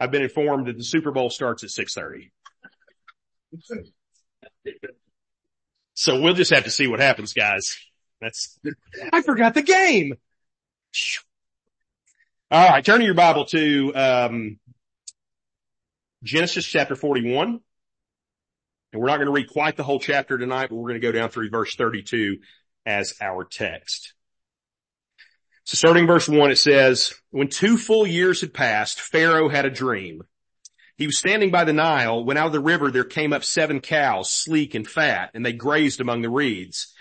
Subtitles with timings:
[0.00, 2.30] I've been informed that the Super Bowl starts at 6.30.
[5.94, 7.76] So we'll just have to see what happens, guys.
[8.20, 8.58] That's,
[9.12, 10.14] I forgot the game.
[12.50, 14.58] All right, turn your Bible to, um,
[16.22, 17.60] Genesis chapter 41.
[18.92, 21.06] And we're not going to read quite the whole chapter tonight, but we're going to
[21.06, 22.38] go down through verse 32
[22.84, 24.14] as our text.
[25.70, 29.70] So starting verse one, it says, when two full years had passed, Pharaoh had a
[29.70, 30.24] dream.
[30.96, 33.78] He was standing by the Nile when out of the river there came up seven
[33.78, 36.92] cows, sleek and fat, and they grazed among the reeds.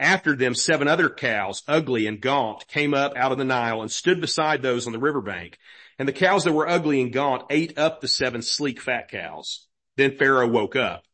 [0.00, 3.92] After them, seven other cows, ugly and gaunt, came up out of the Nile and
[3.92, 5.56] stood beside those on the riverbank.
[5.96, 9.68] And the cows that were ugly and gaunt ate up the seven sleek fat cows.
[9.94, 11.04] Then Pharaoh woke up.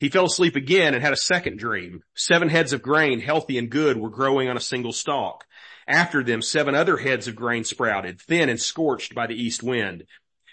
[0.00, 2.00] He fell asleep again and had a second dream.
[2.14, 5.44] Seven heads of grain, healthy and good, were growing on a single stalk.
[5.86, 10.04] After them, seven other heads of grain sprouted, thin and scorched by the east wind.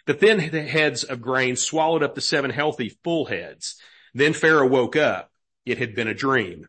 [0.05, 3.81] The thin heads of grain swallowed up the seven healthy full heads.
[4.13, 5.31] Then Pharaoh woke up.
[5.65, 6.67] It had been a dream.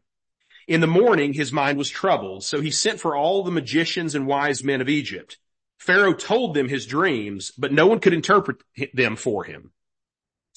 [0.67, 4.27] In the morning, his mind was troubled, so he sent for all the magicians and
[4.27, 5.39] wise men of Egypt.
[5.79, 8.63] Pharaoh told them his dreams, but no one could interpret
[8.95, 9.73] them for him.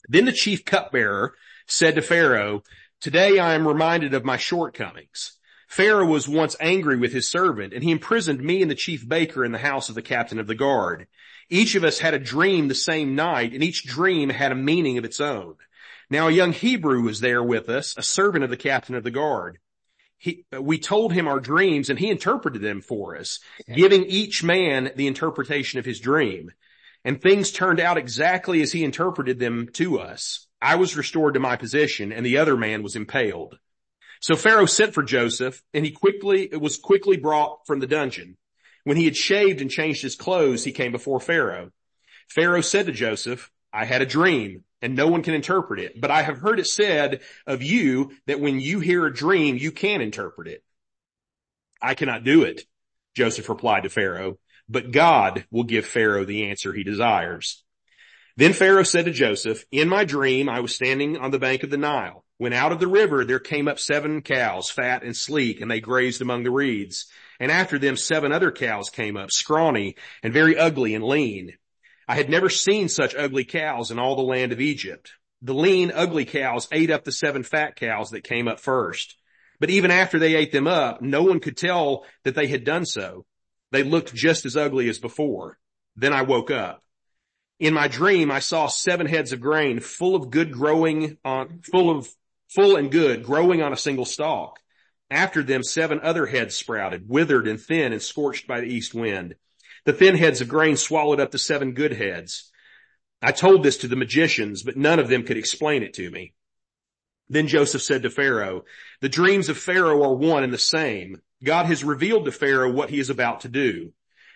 [0.07, 1.33] Then the chief cupbearer
[1.65, 2.63] said to Pharaoh,
[3.01, 5.36] today I am reminded of my shortcomings.
[5.77, 9.45] Pharaoh was once angry with his servant and he imprisoned me and the chief baker
[9.45, 11.05] in the house of the captain of the guard.
[11.51, 14.97] Each of us had a dream the same night and each dream had a meaning
[14.97, 15.53] of its own.
[16.09, 19.11] Now a young Hebrew was there with us, a servant of the captain of the
[19.11, 19.59] guard.
[20.17, 23.39] He, we told him our dreams and he interpreted them for us,
[23.71, 26.53] giving each man the interpretation of his dream.
[27.05, 30.47] And things turned out exactly as he interpreted them to us.
[30.59, 33.59] I was restored to my position and the other man was impaled.
[34.21, 38.37] So Pharaoh sent for Joseph and he quickly, it was quickly brought from the dungeon.
[38.83, 41.71] When he had shaved and changed his clothes, he came before Pharaoh.
[42.29, 46.11] Pharaoh said to Joseph, I had a dream and no one can interpret it, but
[46.11, 50.01] I have heard it said of you that when you hear a dream, you can
[50.01, 50.63] interpret it.
[51.81, 52.61] I cannot do it,
[53.15, 54.37] Joseph replied to Pharaoh,
[54.69, 57.63] but God will give Pharaoh the answer he desires.
[58.35, 61.71] Then Pharaoh said to Joseph, in my dream, I was standing on the bank of
[61.71, 62.23] the Nile.
[62.37, 65.79] When out of the river there came up seven cows, fat and sleek, and they
[65.79, 67.07] grazed among the reeds.
[67.39, 71.53] And after them seven other cows came up, scrawny and very ugly and lean.
[72.07, 75.11] I had never seen such ugly cows in all the land of Egypt.
[75.41, 79.17] The lean, ugly cows ate up the seven fat cows that came up first.
[79.59, 82.85] But even after they ate them up, no one could tell that they had done
[82.85, 83.25] so.
[83.71, 85.57] They looked just as ugly as before.
[85.95, 86.83] Then I woke up.
[87.59, 91.89] In my dream, I saw seven heads of grain full of good growing on, full
[91.89, 92.07] of
[92.53, 94.59] full and good, growing on a single stalk.
[95.09, 99.35] After them, seven other heads sprouted, withered and thin and scorched by the east wind.
[99.85, 102.51] The thin heads of grain swallowed up the seven good heads.
[103.21, 106.33] I told this to the magicians, but none of them could explain it to me.
[107.29, 108.63] Then Joseph said to Pharaoh,
[109.01, 111.21] the dreams of Pharaoh are one and the same.
[111.43, 113.93] God has revealed to Pharaoh what he is about to do.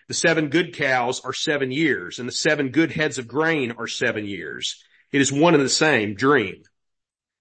[0.07, 3.87] The seven good cows are seven years and the seven good heads of grain are
[3.87, 4.83] seven years.
[5.11, 6.63] It is one and the same dream.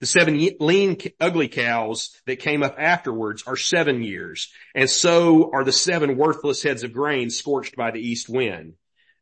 [0.01, 5.63] The seven lean, ugly cows that came up afterwards are seven years, and so are
[5.63, 8.75] the seven worthless heads of grain scorched by the east wind.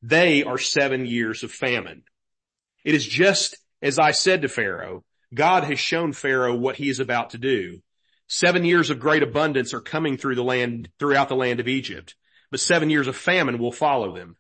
[0.03, 2.05] They are seven years of famine.
[2.85, 7.01] It is just as I said to Pharaoh, God has shown Pharaoh what he is
[7.01, 7.83] about to do.
[8.27, 12.15] Seven years of great abundance are coming through the land, throughout the land of Egypt,
[12.51, 14.37] but seven years of famine will follow them.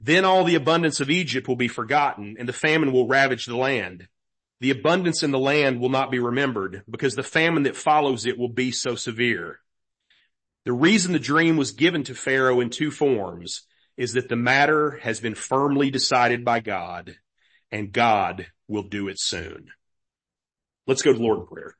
[0.00, 3.56] Then all the abundance of Egypt will be forgotten and the famine will ravage the
[3.56, 4.08] land.
[4.60, 8.38] The abundance in the land will not be remembered because the famine that follows it
[8.38, 9.60] will be so severe.
[10.64, 13.62] The reason the dream was given to Pharaoh in two forms
[13.96, 17.16] is that the matter has been firmly decided by God
[17.70, 19.68] and God will do it soon.
[20.86, 21.76] Let's go to Lord in prayer.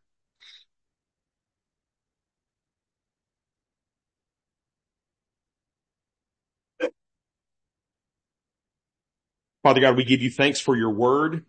[9.62, 11.46] Father God, we give you thanks for your word.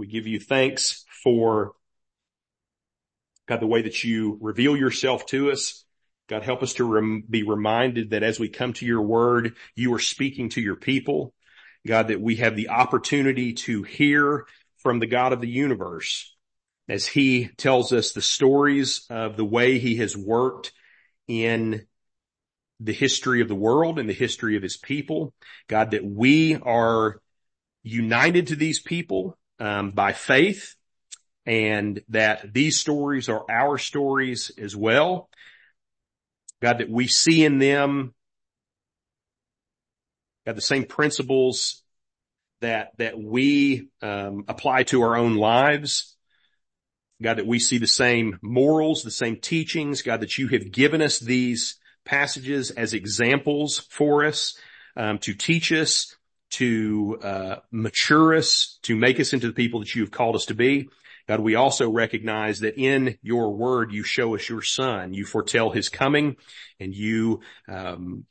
[0.00, 1.72] We give you thanks for
[3.46, 5.84] God, the way that you reveal yourself to us.
[6.26, 9.92] God, help us to rem- be reminded that as we come to your word, you
[9.92, 11.34] are speaking to your people.
[11.86, 14.46] God, that we have the opportunity to hear
[14.78, 16.34] from the God of the universe
[16.88, 20.72] as he tells us the stories of the way he has worked
[21.28, 21.86] in
[22.80, 25.34] the history of the world and the history of his people.
[25.68, 27.20] God, that we are
[27.82, 30.74] united to these people um, by faith
[31.46, 35.28] and that these stories are our stories as well.
[36.60, 38.14] God, that we see in them,
[40.46, 41.82] God, the same principles
[42.60, 46.16] that, that we, um, apply to our own lives.
[47.22, 50.02] God, that we see the same morals, the same teachings.
[50.02, 54.56] God, that you have given us these passages as examples for us,
[54.96, 56.16] um, to teach us,
[56.50, 60.46] to, uh, mature us, to make us into the people that you have called us
[60.46, 60.88] to be.
[61.28, 65.14] God, we also recognize that in your word, you show us your son.
[65.14, 66.36] You foretell his coming
[66.80, 68.24] and you, um,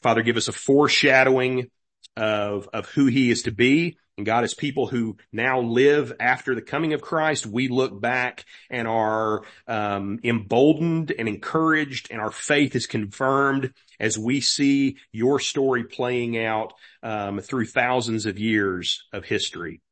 [0.00, 1.70] Father, give us a foreshadowing
[2.16, 3.98] of, of who he is to be.
[4.18, 8.44] And God, as people who now live after the coming of Christ, we look back
[8.68, 15.38] and are um, emboldened and encouraged, and our faith is confirmed as we see your
[15.38, 19.82] story playing out um, through thousands of years of history.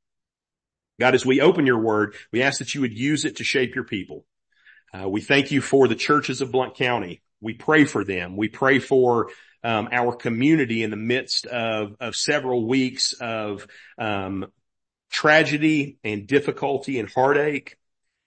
[0.98, 3.76] God, as we open your word, we ask that you would use it to shape
[3.76, 4.24] your people.
[4.92, 7.22] Uh, we thank you for the churches of Blount County.
[7.40, 8.36] We pray for them.
[8.36, 9.28] We pray for
[9.66, 13.66] um, our community in the midst of, of several weeks of
[13.98, 14.46] um,
[15.10, 17.76] tragedy and difficulty and heartache.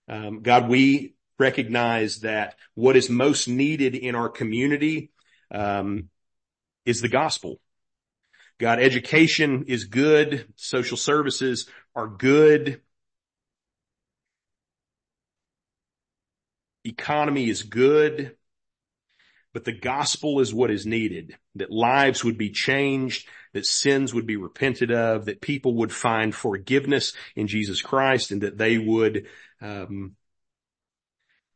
[0.10, 5.12] Um, God, we recognize that what is most needed in our community
[5.50, 6.10] um,
[6.86, 7.62] is the gospel.
[8.60, 10.46] God, education is good.
[10.58, 12.82] Social services are good.
[16.84, 18.36] Economy is good
[19.60, 24.26] but the gospel is what is needed, that lives would be changed, that sins would
[24.26, 29.28] be repented of, that people would find forgiveness in Jesus Christ and that they would,
[29.60, 30.16] um,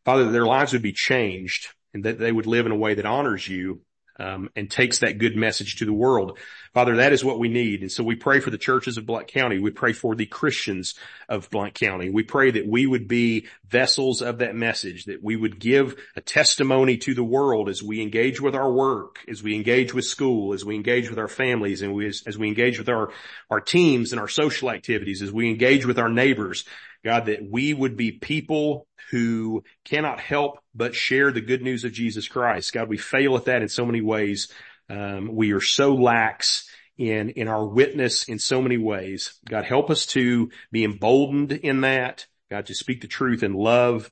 [0.04, 3.06] Father, their lives would be changed and that they would live in a way that
[3.06, 3.80] honors you
[4.18, 6.38] um, and takes that good message to the world.
[6.74, 7.82] Father, that is what we need.
[7.82, 9.60] And so we pray for the churches of Blount County.
[9.60, 10.96] We pray for the Christians
[11.30, 12.10] of Blount County.
[12.10, 16.22] We pray that we would be vessels of that message, that we would give a
[16.22, 20.54] testimony to the world as we engage with our work, as we engage with school,
[20.54, 23.12] as we engage with our families, and we, as, as we engage with our,
[23.52, 26.66] our teams and our social activities, as we engage with our neighbors.
[27.04, 31.92] God, that we would be people who cannot help but share the good news of
[31.92, 32.74] Jesus Christ.
[32.74, 34.52] God, we fail at that in so many ways.
[34.90, 39.40] Um, we are so lax in, in our witness in so many ways.
[39.48, 42.28] God, help us to be emboldened in that.
[42.50, 44.12] God, to speak the truth in love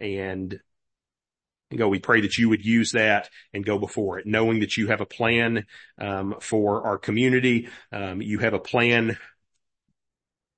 [0.00, 0.58] and
[1.70, 4.76] and go, we pray that you would use that and go before it, knowing that
[4.76, 5.64] you have a plan
[5.98, 7.70] um, for our community.
[7.90, 9.16] Um, you have a plan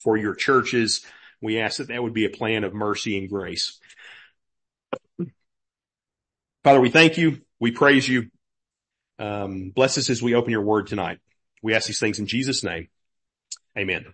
[0.01, 1.07] for your churches.
[1.45, 3.79] We ask that that would be a plan of mercy and grace.
[6.65, 7.43] Father, we thank you.
[7.61, 8.31] We praise you.
[9.19, 11.19] Um, bless us as we open your word tonight.
[11.63, 12.89] We ask these things in Jesus name.
[13.77, 14.07] Amen.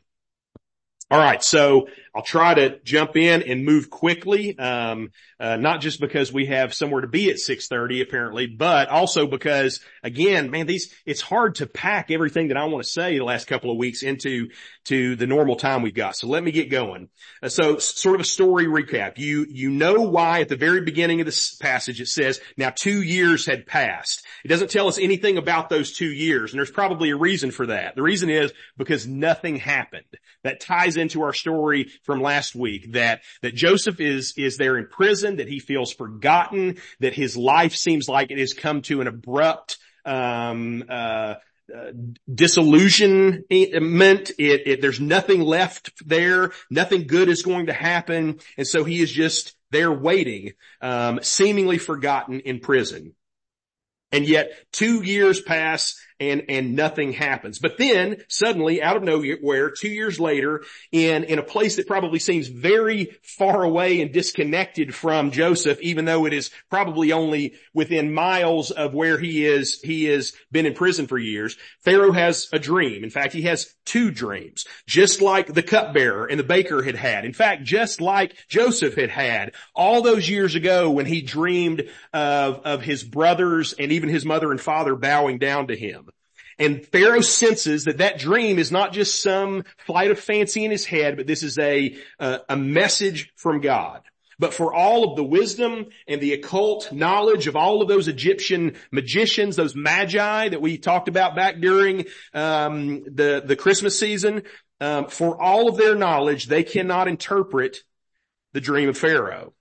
[1.10, 6.00] All right, so I'll try to jump in and move quickly, um, uh, not just
[6.00, 10.92] because we have somewhere to be at 6:30 apparently, but also because again, man, these
[11.06, 14.02] it's hard to pack everything that I want to say the last couple of weeks
[14.02, 14.48] into
[14.86, 16.16] to the normal time we've got.
[16.16, 17.08] So let me get going.
[17.42, 19.18] Uh, so sort of a story recap.
[19.18, 23.02] You you know why at the very beginning of this passage it says, "Now 2
[23.02, 27.10] years had passed." It doesn't tell us anything about those 2 years, and there's probably
[27.10, 27.94] a reason for that.
[27.94, 30.04] The reason is because nothing happened.
[30.42, 34.86] That ties into our story from last week that, that Joseph is, is there in
[34.86, 39.06] prison, that he feels forgotten, that his life seems like it has come to an
[39.06, 41.34] abrupt, um, uh,
[41.74, 41.92] uh,
[42.32, 43.44] disillusionment.
[43.50, 46.52] It, it, there's nothing left there.
[46.68, 48.40] Nothing good is going to happen.
[48.56, 53.14] And so he is just there waiting, um, seemingly forgotten in prison.
[54.12, 57.58] And yet two years pass and, and nothing happens.
[57.58, 60.62] But then suddenly out of nowhere, two years later,
[60.92, 66.04] in, in a place that probably seems very far away and disconnected from Joseph, even
[66.04, 70.74] though it is probably only within miles of where he is, he has been in
[70.74, 73.02] prison for years, Pharaoh has a dream.
[73.02, 77.24] In fact, he has two dreams, just like the cupbearer and the baker had had.
[77.24, 82.60] In fact, just like Joseph had had all those years ago when he dreamed of,
[82.64, 86.09] of his brothers and even his mother and father bowing down to him.
[86.60, 90.84] And Pharaoh senses that that dream is not just some flight of fancy in his
[90.84, 94.02] head, but this is a, a, a message from God
[94.40, 98.74] but for all of the wisdom and the occult knowledge of all of those Egyptian
[98.90, 104.44] magicians, those magi that we talked about back during um, the the Christmas season,
[104.80, 107.84] um, for all of their knowledge, they cannot interpret
[108.54, 109.52] the dream of Pharaoh.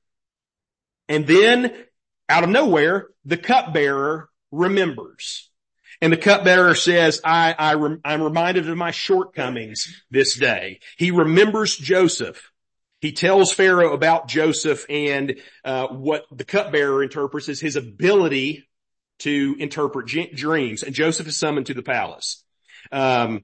[1.09, 1.73] And then,
[2.29, 5.48] out of nowhere, the cupbearer remembers.
[6.01, 10.79] And the cupbearer says, I, I rem- I'm reminded of my shortcomings this day.
[10.97, 12.51] He remembers Joseph.
[13.01, 18.67] He tells Pharaoh about Joseph and uh, what the cupbearer interprets as his ability
[19.19, 20.83] to interpret dreams.
[20.83, 22.43] And Joseph is summoned to the palace.
[22.91, 23.43] Um,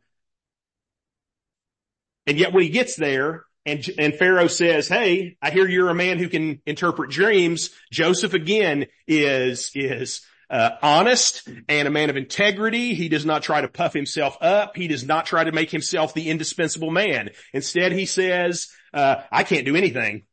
[2.28, 5.96] And yet when he gets there and, and Pharaoh says, Hey, I hear you're a
[5.96, 7.70] man who can interpret dreams.
[7.92, 12.94] Joseph again is, is, uh, honest and a man of integrity.
[12.94, 14.76] He does not try to puff himself up.
[14.76, 17.32] He does not try to make himself the indispensable man.
[17.54, 20.24] Instead, he says, uh, I can't do anything.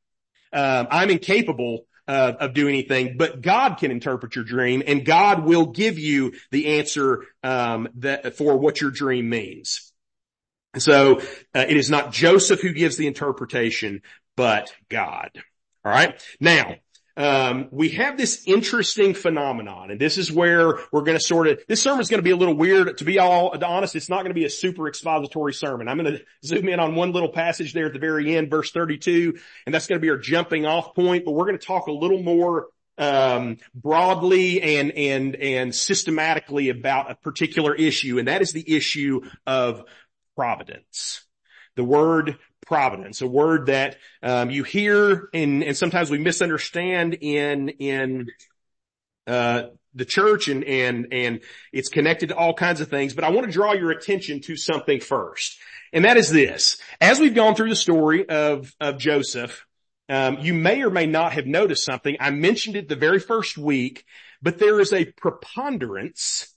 [0.52, 5.45] Um, I'm incapable uh, of doing anything, but God can interpret your dream and God
[5.45, 9.92] will give you the answer um, that for what your dream means.
[10.78, 11.21] So
[11.54, 14.02] uh, it is not Joseph who gives the interpretation,
[14.37, 15.31] but God.
[15.85, 16.21] All right.
[16.40, 16.76] Now,
[17.16, 21.61] um, we have this interesting phenomenon, and this is where we're going to sort of.
[21.69, 22.97] This sermon is going to be a little weird.
[22.99, 25.88] To be all honest, it's not going to be a super expository sermon.
[25.88, 28.71] I'm going to zoom in on one little passage there at the very end, verse
[28.71, 31.25] 32, and that's going to be our jumping off point.
[31.25, 37.11] But we're going to talk a little more um, broadly and and and systematically about
[37.11, 39.85] a particular issue, and that is the issue of
[40.35, 41.25] providence.
[41.76, 42.38] The word
[42.73, 48.29] providence, a word that um, you hear and, and sometimes we misunderstand in in
[49.26, 49.64] uh,
[49.95, 53.12] the church and and and it's connected to all kinds of things.
[53.12, 55.59] But I want to draw your attention to something first,
[55.93, 59.67] and that is this: as we've gone through the story of of Joseph,
[60.09, 62.17] um, you may or may not have noticed something.
[62.21, 64.07] I mentioned it the very first week,
[64.41, 66.55] but there is a preponderance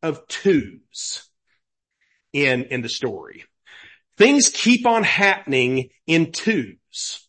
[0.00, 1.28] of twos
[2.32, 3.46] in in the story.
[4.16, 7.28] Things keep on happening in twos.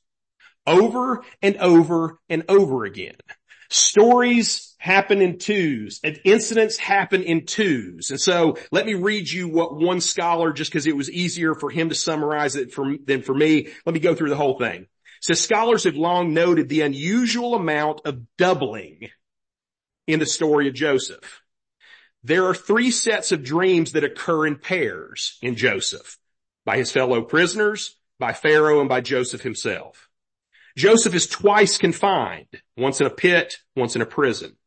[0.66, 3.16] Over and over and over again.
[3.70, 8.12] Stories happen in twos and incidents happen in twos.
[8.12, 11.70] And so let me read you what one scholar, just because it was easier for
[11.70, 13.70] him to summarize it for, than for me.
[13.86, 14.88] Let me go through the whole thing.
[15.22, 19.10] Says scholars have long noted the unusual amount of doubling
[20.06, 21.42] in the story of Joseph.
[22.24, 26.18] There are three sets of dreams that occur in pairs in Joseph
[26.68, 30.10] by his fellow prisoners, by Pharaoh, and by Joseph himself.
[30.76, 34.58] Joseph is twice confined, once in a pit, once in a prison.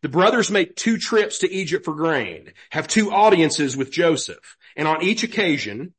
[0.00, 4.88] The brothers make two trips to Egypt for grain, have two audiences with Joseph, and
[4.88, 5.92] on each occasion,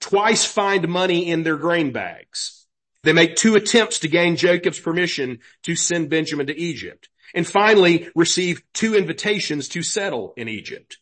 [0.00, 2.68] twice find money in their grain bags.
[3.02, 8.08] They make two attempts to gain Jacob's permission to send Benjamin to Egypt, and finally
[8.14, 10.98] receive two invitations to settle in Egypt.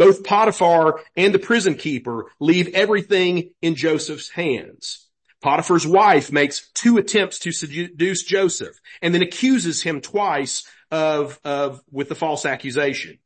[0.00, 5.06] Both Potiphar and the prison keeper leave everything in Joseph's hands.
[5.42, 11.82] Potiphar's wife makes two attempts to seduce Joseph and then accuses him twice of, of,
[11.90, 13.18] with the false accusation.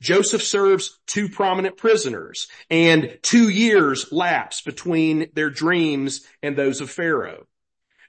[0.00, 6.90] Joseph serves two prominent prisoners and two years lapse between their dreams and those of
[6.90, 7.44] Pharaoh.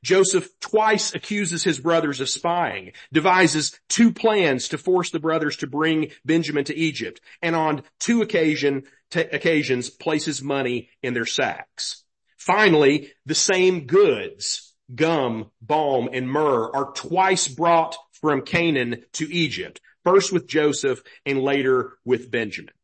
[0.06, 5.68] Joseph twice accuses his brothers of spying, devises two plans to force the brothers to
[5.68, 12.04] bring Benjamin to Egypt, and on two occasion, t- occasions places money in their sacks.
[12.38, 19.82] Finally, the same goods, gum, balm, and myrrh are twice brought from Canaan to Egypt,
[20.04, 22.76] first with Joseph and later with Benjamin.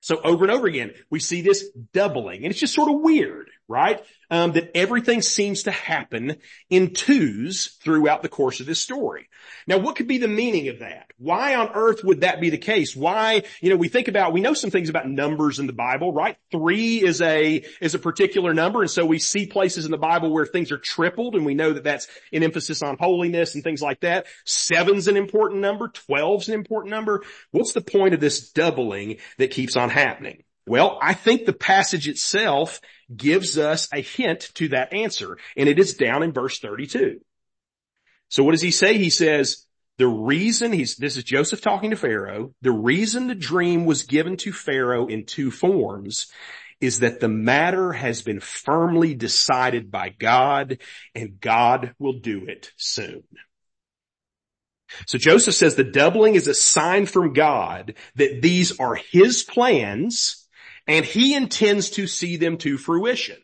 [0.00, 3.50] So over and over again, we see this doubling and it's just sort of weird,
[3.68, 4.02] right?
[4.30, 6.36] Um, that everything seems to happen
[6.70, 9.28] in twos throughout the course of this story.
[9.66, 11.10] Now, what could be the meaning of that?
[11.18, 12.96] Why on earth would that be the case?
[12.96, 16.12] Why, you know, we think about, we know some things about numbers in the Bible,
[16.12, 16.36] right?
[16.50, 18.80] Three is a, is a particular number.
[18.80, 21.72] And so we see places in the Bible where things are tripled and we know
[21.72, 24.26] that that's an emphasis on holiness and things like that.
[24.44, 25.88] Seven's an important number.
[25.88, 27.22] Twelve's an important number.
[27.50, 30.44] What's the point of this doubling that keeps on happening?
[30.68, 32.80] Well, I think the passage itself
[33.14, 37.20] gives us a hint to that answer, and it is down in verse 32.
[38.28, 38.98] So what does he say?
[38.98, 39.64] He says,
[39.96, 44.36] the reason he's, this is Joseph talking to Pharaoh, the reason the dream was given
[44.38, 46.30] to Pharaoh in two forms
[46.80, 50.78] is that the matter has been firmly decided by God
[51.14, 53.24] and God will do it soon.
[55.06, 60.37] So Joseph says the doubling is a sign from God that these are his plans
[60.88, 63.36] and he intends to see them to fruition.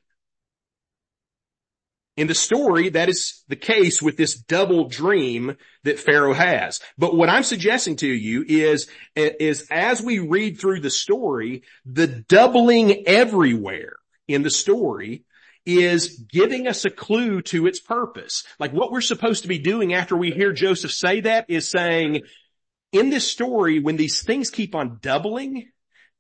[2.16, 6.80] In the story, that is the case with this double dream that Pharaoh has.
[6.96, 12.06] But what I'm suggesting to you is, is as we read through the story, the
[12.06, 13.96] doubling everywhere
[14.28, 15.24] in the story
[15.66, 18.44] is giving us a clue to its purpose.
[18.60, 22.22] Like what we're supposed to be doing after we hear Joseph say that is saying,
[22.92, 25.68] in this story, when these things keep on doubling,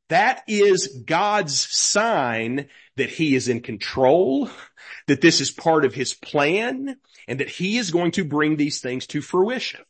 [0.08, 4.48] that is God's sign that he is in control,
[5.06, 6.96] that this is part of his plan,
[7.26, 9.80] and that he is going to bring these things to fruition.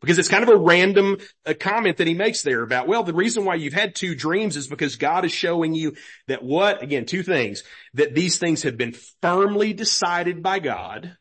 [0.00, 3.12] Because it's kind of a random uh, comment that he makes there about, well, the
[3.12, 5.96] reason why you've had two dreams is because God is showing you
[6.28, 11.16] that what, again, two things, that these things have been firmly decided by God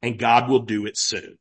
[0.00, 1.36] and God will do it soon.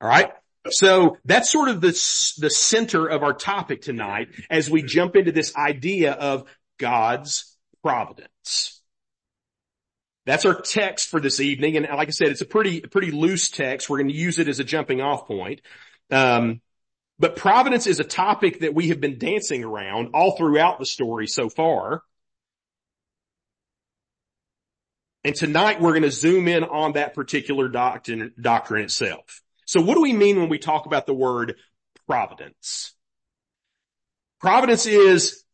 [0.00, 0.30] All right.
[0.68, 1.92] So that's sort of the,
[2.38, 6.44] the center of our topic tonight as we jump into this idea of
[6.78, 8.82] God's providence.
[10.26, 11.76] That's our text for this evening.
[11.76, 13.88] And like I said, it's a pretty, pretty loose text.
[13.88, 15.62] We're going to use it as a jumping off point.
[16.10, 16.60] Um,
[17.18, 21.26] but providence is a topic that we have been dancing around all throughout the story
[21.26, 22.02] so far.
[25.24, 29.42] And tonight we're going to zoom in on that particular doctrine, doctrine itself.
[29.70, 31.54] So what do we mean when we talk about the word
[32.08, 32.92] providence?
[34.40, 35.44] Providence is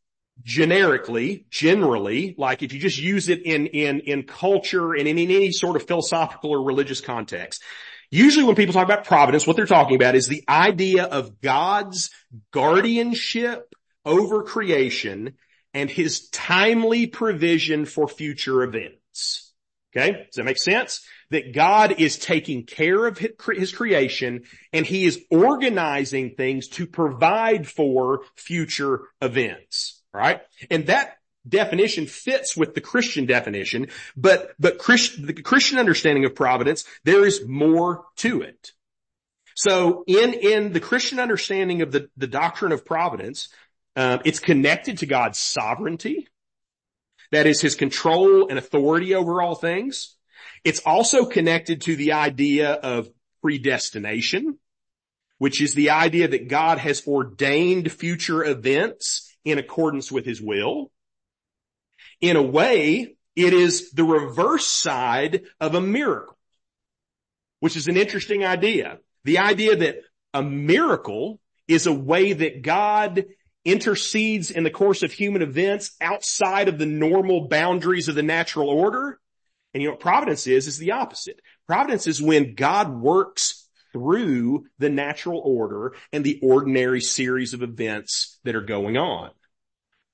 [0.43, 5.31] generically, generally, like if you just use it in, in, in culture and in, in
[5.31, 7.63] any sort of philosophical or religious context,
[8.11, 12.09] usually when people talk about providence, what they're talking about is the idea of God's
[12.53, 13.71] guardianship
[14.07, 15.35] over creation
[15.75, 19.53] and his timely provision for future events.
[19.95, 20.13] Okay.
[20.13, 21.07] Does that make sense?
[21.31, 27.67] That God is taking care of his creation and he is organizing things to provide
[27.67, 30.03] for future events.
[30.13, 30.41] Right?
[30.71, 31.19] And that
[31.49, 37.25] definition fits with the Christian definition, but, but Christ, the Christian understanding of providence, there
[37.25, 38.73] is more to it.
[39.55, 43.49] So in, in the Christian understanding of the, the doctrine of providence,
[43.95, 46.29] uh, it's connected to God's sovereignty.
[47.33, 50.16] That is his control and authority over all things.
[50.65, 53.09] It's also connected to the idea of
[53.43, 54.59] predestination,
[55.39, 60.91] which is the idea that God has ordained future events in accordance with his will.
[62.21, 66.37] In a way, it is the reverse side of a miracle,
[67.61, 68.99] which is an interesting idea.
[69.25, 69.99] The idea that
[70.33, 73.27] a miracle is a way that God
[73.65, 78.69] intercedes in the course of human events outside of the normal boundaries of the natural
[78.69, 79.19] order.
[79.77, 81.39] And you know what providence is, is the opposite.
[81.67, 88.39] Providence is when God works through the natural order and the ordinary series of events
[88.45, 89.33] that are going on.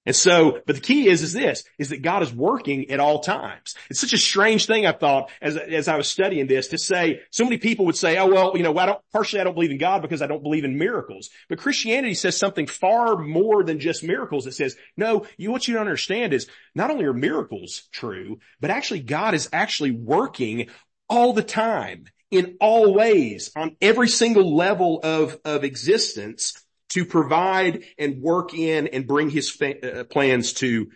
[0.04, 3.20] And so, but the key is, is this, is that God is working at all
[3.20, 3.76] times.
[3.88, 7.20] It's such a strange thing I thought as, as I was studying this to say,
[7.30, 9.70] so many people would say, oh well, you know, I don't, partially I don't believe
[9.70, 11.30] in God because I don't believe in miracles.
[11.48, 14.46] But Christianity says something far more than just miracles.
[14.48, 18.70] It says, no, you, what you don't understand is not only are miracles true, but
[18.70, 20.68] actually God is actually working
[21.08, 26.54] all the time in all ways on every single level of, of existence
[26.92, 30.90] to provide and work in and bring his fa- uh, plans to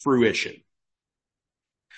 [0.00, 0.54] fruition.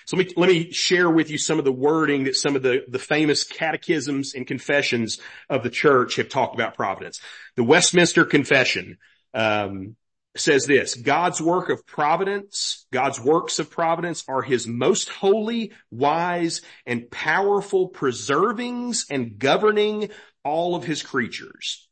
[0.05, 2.61] So let me, let me share with you some of the wording that some of
[2.61, 7.19] the, the famous catechisms and confessions of the church have talked about providence.
[7.55, 8.99] The Westminster Confession,
[9.33, 9.95] um,
[10.37, 16.61] says this, God's work of providence, God's works of providence are his most holy, wise,
[16.85, 20.09] and powerful preservings and governing
[20.43, 21.84] all of his creatures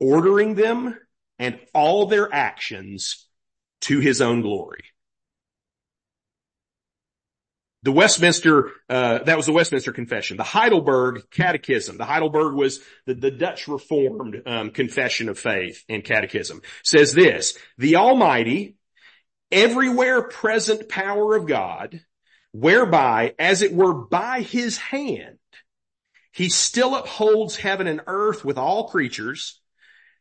[0.00, 0.98] ordering them
[1.38, 3.26] and all their actions
[3.82, 4.84] to his own glory.
[7.84, 10.36] The Westminster, uh, that was the Westminster Confession.
[10.36, 11.96] The Heidelberg Catechism.
[11.96, 16.60] The Heidelberg was the, the Dutch Reformed um, Confession of Faith and Catechism.
[16.82, 18.74] Says this: the Almighty,
[19.52, 22.00] everywhere present power of God,
[22.50, 25.38] whereby, as it were by His hand,
[26.32, 29.60] He still upholds heaven and earth with all creatures,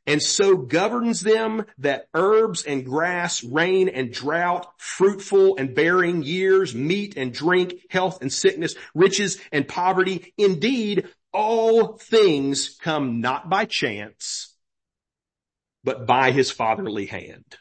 [0.08, 6.74] and so governs them that herbs and grass, rain and drought, fruitful and bearing years,
[6.74, 10.34] meat and drink, health and sickness, riches and poverty.
[10.38, 14.56] Indeed, all things come not by chance,
[15.84, 17.58] but by his fatherly hand.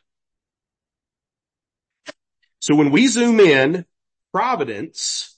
[2.60, 3.86] So when we zoom in,
[4.32, 5.35] providence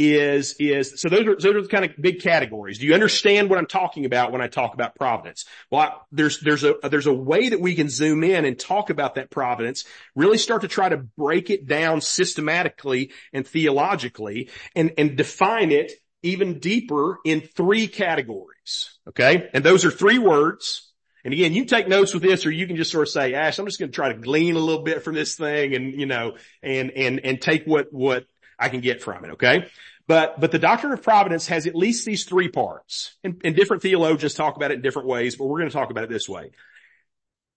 [0.00, 2.78] is, is, so those are, those are the kind of big categories.
[2.78, 5.44] Do you understand what I'm talking about when I talk about providence?
[5.70, 8.88] Well, I, there's, there's a, there's a way that we can zoom in and talk
[8.88, 9.84] about that providence,
[10.14, 15.92] really start to try to break it down systematically and theologically and, and define it
[16.22, 18.98] even deeper in three categories.
[19.08, 19.50] Okay.
[19.52, 20.90] And those are three words.
[21.24, 23.58] And again, you take notes with this or you can just sort of say, Ash,
[23.58, 26.06] I'm just going to try to glean a little bit from this thing and, you
[26.06, 28.24] know, and, and, and take what, what
[28.60, 29.32] I can get from it.
[29.32, 29.66] Okay.
[30.06, 33.82] But, but the doctrine of providence has at least these three parts and, and different
[33.82, 36.28] theologians talk about it in different ways, but we're going to talk about it this
[36.28, 36.50] way.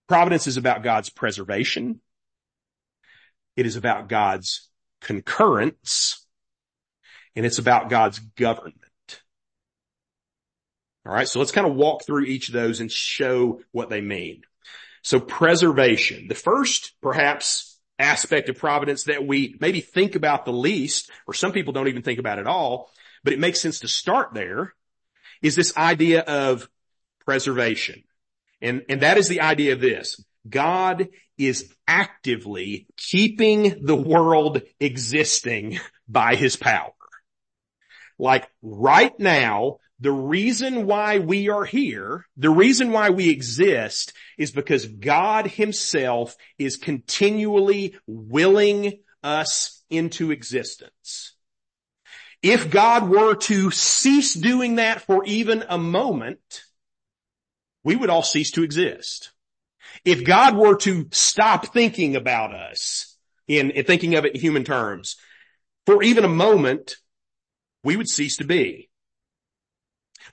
[0.08, 2.00] Providence is about God's preservation.
[3.56, 4.70] It is about God's
[5.02, 6.26] concurrence
[7.36, 8.78] and it's about God's government.
[11.06, 11.28] All right.
[11.28, 14.44] So let's kind of walk through each of those and show what they mean.
[15.02, 21.12] So preservation, the first perhaps aspect of providence that we maybe think about the least,
[21.28, 22.92] or some people don't even think about at all,
[23.24, 24.74] but it makes sense to start there
[25.42, 26.68] is this idea of
[27.26, 28.04] preservation.
[28.62, 30.24] And, and that is the idea of this.
[30.50, 36.92] God is actively keeping the world existing by his power.
[38.18, 44.52] Like right now, the reason why we are here, the reason why we exist is
[44.52, 51.36] because God himself is continually willing us into existence.
[52.42, 56.64] If God were to cease doing that for even a moment,
[57.86, 59.32] we would all cease to exist.
[60.04, 64.66] If God were to stop thinking about us in, in thinking of it in human
[64.66, 65.16] terms
[65.86, 66.98] for even a moment,
[67.86, 68.90] we would cease to be.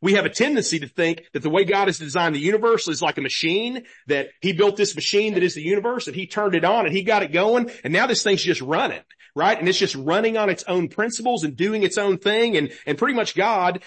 [0.02, 3.02] We have a tendency to think that the way God has designed the universe is
[3.02, 6.54] like a machine, that he built this machine that is the universe and he turned
[6.54, 9.02] it on and he got it going and now this thing's just running,
[9.34, 9.58] right?
[9.58, 12.96] And it's just running on its own principles and doing its own thing and, and
[12.96, 13.82] pretty much God,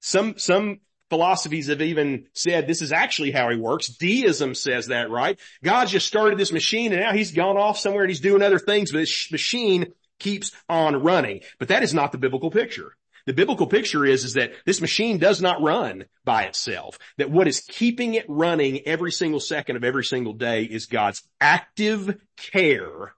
[0.00, 0.80] some, some
[1.10, 3.88] philosophies have even said this is actually how he works.
[3.88, 5.38] Deism says that, right?
[5.62, 8.58] God just started this machine and now he's gone off somewhere and he's doing other
[8.58, 11.40] things, but this machine keeps on running.
[11.58, 12.96] But that is not the biblical picture.
[13.26, 16.98] The biblical picture is, is that this machine does not run by itself.
[17.16, 21.22] That what is keeping it running every single second of every single day is God's
[21.40, 23.14] active care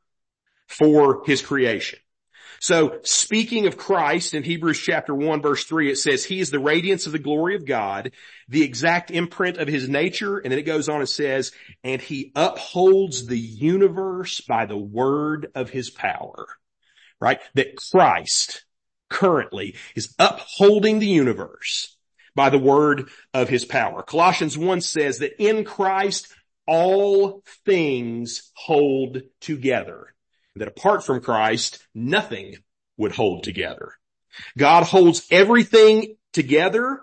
[0.69, 1.99] for his creation.
[2.61, 6.59] So speaking of Christ in Hebrews chapter 1 verse 3, it says, He is the
[6.59, 8.13] radiance of the glory of God,
[8.49, 10.39] the exact imprint of His nature.
[10.39, 11.53] And then it goes on and says,
[11.85, 16.47] and He upholds the universe by the word of His power.
[17.21, 17.41] Right?
[17.55, 18.65] That Christ,
[19.09, 21.97] currently is upholding the universe
[22.35, 24.03] by the word of his power.
[24.03, 26.33] Colossians 1 says that in Christ
[26.67, 30.15] all things hold together.
[30.57, 32.57] That apart from Christ, nothing
[32.97, 33.93] would hold together.
[34.57, 37.01] God holds everything together.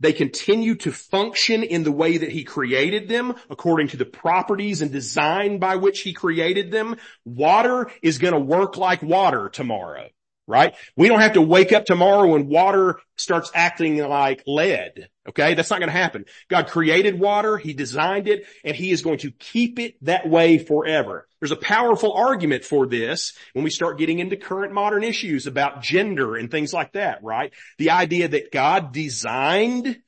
[0.00, 4.82] They continue to function in the way that he created them according to the properties
[4.82, 6.96] and design by which he created them.
[7.24, 10.08] Water is going to work like water tomorrow
[10.52, 10.74] right?
[10.94, 15.08] We don't have to wake up tomorrow when water starts acting like lead.
[15.28, 15.54] Okay.
[15.54, 16.26] That's not going to happen.
[16.48, 17.56] God created water.
[17.56, 21.26] He designed it and he is going to keep it that way forever.
[21.40, 25.82] There's a powerful argument for this when we start getting into current modern issues about
[25.82, 27.52] gender and things like that, right?
[27.78, 30.02] The idea that God designed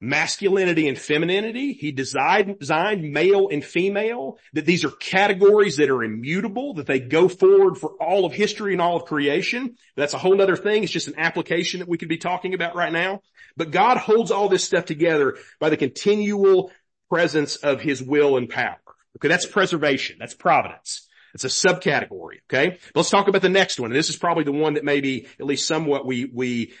[0.00, 1.74] masculinity and femininity.
[1.74, 7.00] He designed, designed male and female, that these are categories that are immutable, that they
[7.00, 9.76] go forward for all of history and all of creation.
[9.96, 10.82] That's a whole other thing.
[10.82, 13.20] It's just an application that we could be talking about right now.
[13.56, 16.70] But God holds all this stuff together by the continual
[17.10, 18.78] presence of his will and power.
[19.16, 20.16] Okay, that's preservation.
[20.18, 21.08] That's providence.
[21.34, 22.40] It's a subcategory.
[22.50, 22.78] Okay.
[22.94, 23.90] Let's talk about the next one.
[23.90, 26.72] And this is probably the one that maybe at least somewhat we, we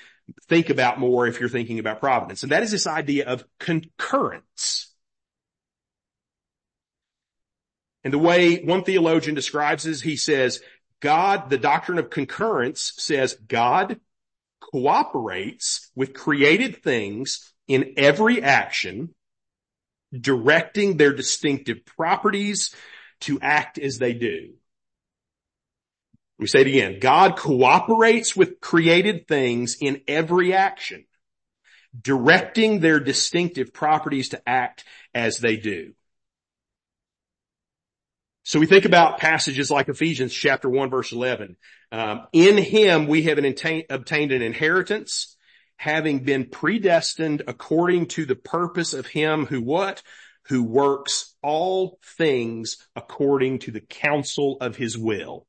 [0.48, 2.42] think about more if you're thinking about providence.
[2.42, 4.94] And that is this idea of concurrence.
[8.02, 10.60] And the way one theologian describes this, he says,
[11.00, 14.00] God, the doctrine of concurrence says God
[14.72, 19.14] cooperates with created things in every action,
[20.18, 22.74] directing their distinctive properties
[23.20, 24.54] to act as they do.
[26.40, 27.00] Let me say it again.
[27.00, 31.04] God cooperates with created things in every action,
[32.00, 35.92] directing their distinctive properties to act as they do.
[38.42, 41.58] So we think about passages like Ephesians chapter 1 verse 11.
[41.92, 43.44] Um, in him we have an
[43.90, 45.36] obtained an inheritance,
[45.76, 50.02] having been predestined according to the purpose of him who what?
[50.44, 55.46] Who works all things according to the counsel of his will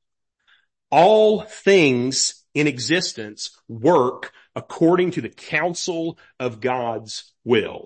[0.92, 7.86] all things in existence work according to the counsel of God's will.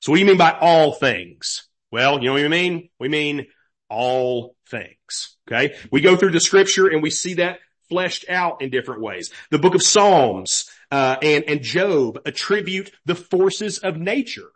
[0.00, 1.68] So what do you mean by all things?
[1.90, 2.90] Well, you know what we mean?
[3.00, 3.46] We mean
[3.88, 5.36] all things.
[5.48, 5.74] Okay.
[5.90, 9.30] We go through the scripture and we see that fleshed out in different ways.
[9.50, 14.50] The book of Psalms, uh, and, and Job attribute the forces of nature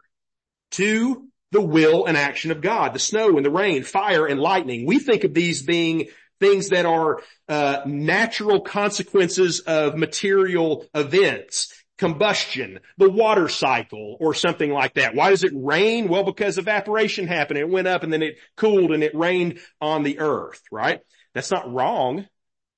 [0.73, 4.87] to the will and action of God, the snow and the rain, fire and lightning.
[4.87, 6.09] We think of these being
[6.40, 14.72] things that are uh, natural consequences of material events combustion, the water cycle, or something
[14.72, 15.14] like that.
[15.14, 16.09] Why does it rain?
[16.09, 17.59] Well, because evaporation happened.
[17.59, 21.00] It went up and then it cooled and it rained on the earth, right?
[21.35, 22.26] That's not wrong.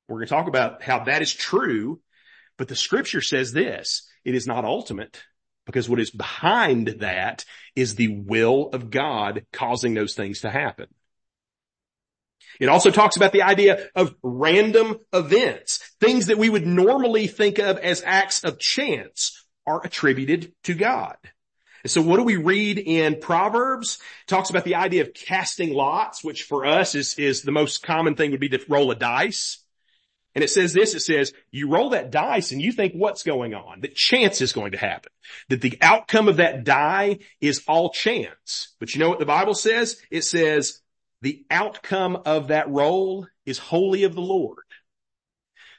[0.08, 2.00] We're going to talk about how that is true,
[2.58, 4.10] but the scripture says this.
[4.24, 5.22] It is not ultimate.
[5.66, 7.44] Because what is behind that
[7.76, 10.88] is the will of God causing those things to happen.
[12.60, 15.78] It also talks about the idea of random events.
[16.00, 21.16] Things that we would normally think of as acts of chance are attributed to God.
[21.82, 23.98] And so what do we read in Proverbs?
[24.22, 27.82] It talks about the idea of casting lots, which for us is, is the most
[27.82, 29.58] common thing would be to roll a dice.
[30.34, 33.52] And it says this, it says, you roll that dice and you think what's going
[33.52, 35.12] on, that chance is going to happen,
[35.48, 38.74] that the outcome of that die is all chance.
[38.80, 40.00] But you know what the Bible says?
[40.10, 40.80] It says
[41.22, 44.64] the outcome of that roll is wholly of the Lord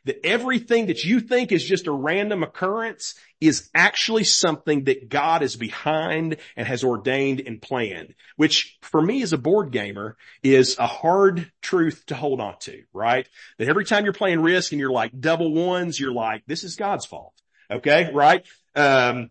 [0.06, 5.42] that everything that you think is just a random occurrence is actually something that God
[5.42, 10.78] is behind and has ordained and planned, which for me as a board gamer is
[10.78, 13.28] a hard truth to hold on to, right?
[13.58, 16.76] That every time you're playing risk and you're like double ones, you're like, this is
[16.76, 17.34] God's fault.
[17.72, 18.12] Okay.
[18.14, 18.46] Right.
[18.76, 19.30] Um,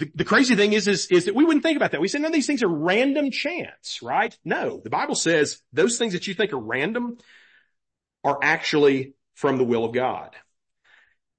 [0.00, 2.00] the, the, crazy thing is, is, is that we wouldn't think about that.
[2.00, 4.36] We say none of these things are random chance, right?
[4.44, 7.18] No, the Bible says those things that you think are random
[8.24, 10.34] are actually from the will of God.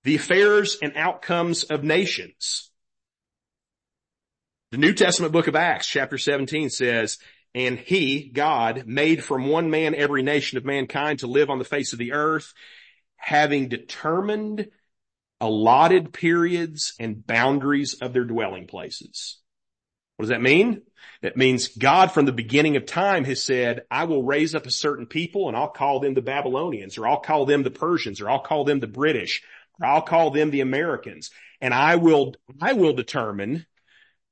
[0.04, 2.70] The affairs and outcomes of nations.
[4.70, 7.18] The New Testament book of Acts chapter 17 says,
[7.56, 11.66] and he, God, made from one man every nation of mankind to live on the
[11.66, 12.54] face of the earth,
[13.16, 14.70] having determined
[15.42, 19.40] allotted periods and boundaries of their dwelling places.
[20.16, 20.84] What does that mean?
[21.24, 24.72] That means God from the beginning of time has said, I will raise up a
[24.72, 28.30] certain people and I'll call them the Babylonians or I'll call them the Persians or
[28.30, 29.42] I'll call them the British
[29.80, 33.66] or I'll call them the Americans and I will, I will determine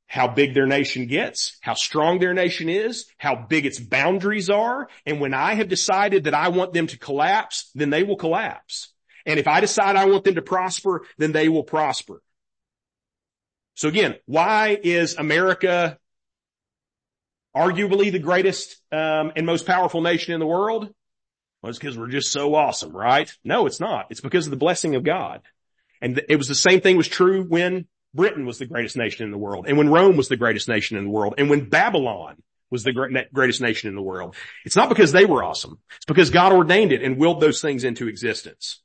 [0.06, 4.89] how big their nation gets, how strong their nation is, how big its boundaries are.
[5.06, 8.91] And when I have decided that I want them to collapse, then they will collapse.
[9.30, 12.24] And if I decide I want them to prosper, then they will prosper.
[13.76, 16.00] So again, why is America
[17.56, 20.92] arguably the greatest um, and most powerful nation in the world?
[21.62, 23.32] Well, it's because we're just so awesome, right?
[23.44, 24.08] No, it's not.
[24.10, 25.42] It's because of the blessing of God.
[26.02, 29.32] And it was the same thing was true when Britain was the greatest nation in
[29.32, 32.42] the world and when Rome was the greatest nation in the world and when Babylon
[32.72, 34.36] was the greatest nation in the world.
[34.65, 35.78] It's not because they were awesome.
[35.98, 38.82] It's because God ordained it and willed those things into existence.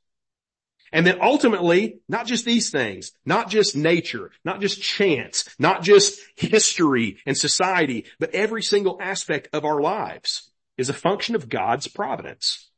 [0.95, 6.21] And then ultimately, not just these things, not just nature, not just chance, not just
[6.37, 11.89] history and society, but every single aspect of our lives is a function of God's
[11.89, 12.69] providence.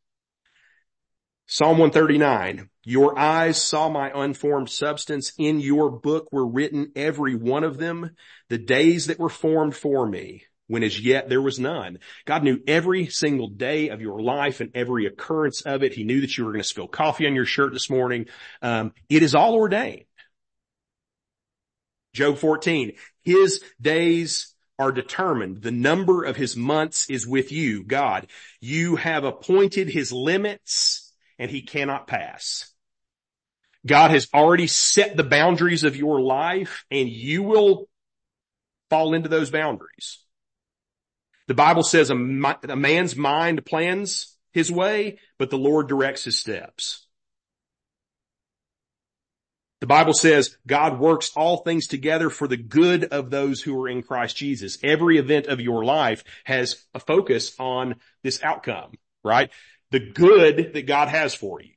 [1.45, 5.34] Psalm 139, your eyes saw my unformed substance.
[5.38, 8.15] In your book were written every one of them,
[8.49, 11.99] the days that were formed for me when as yet there was none.
[12.25, 15.93] God knew every single day of your life and every occurrence of it.
[15.93, 18.27] He knew that you were going to spill coffee on your shirt this morning.
[18.62, 20.06] Um, it is all ordained.
[22.13, 25.62] Job 14, his days are determined.
[25.62, 28.27] The number of his months is with you, God.
[28.60, 32.71] You have appointed his limits and he cannot pass.
[33.86, 37.88] God has already set the boundaries of your life and you will
[38.89, 40.19] fall into those boundaries.
[41.47, 46.39] The Bible says a, a man's mind plans his way, but the Lord directs his
[46.39, 47.07] steps.
[49.79, 53.88] The Bible says God works all things together for the good of those who are
[53.88, 54.79] in Christ Jesus.
[54.83, 59.51] Every event of your life has a focus on this outcome, right?
[59.91, 61.73] The good that God has for you.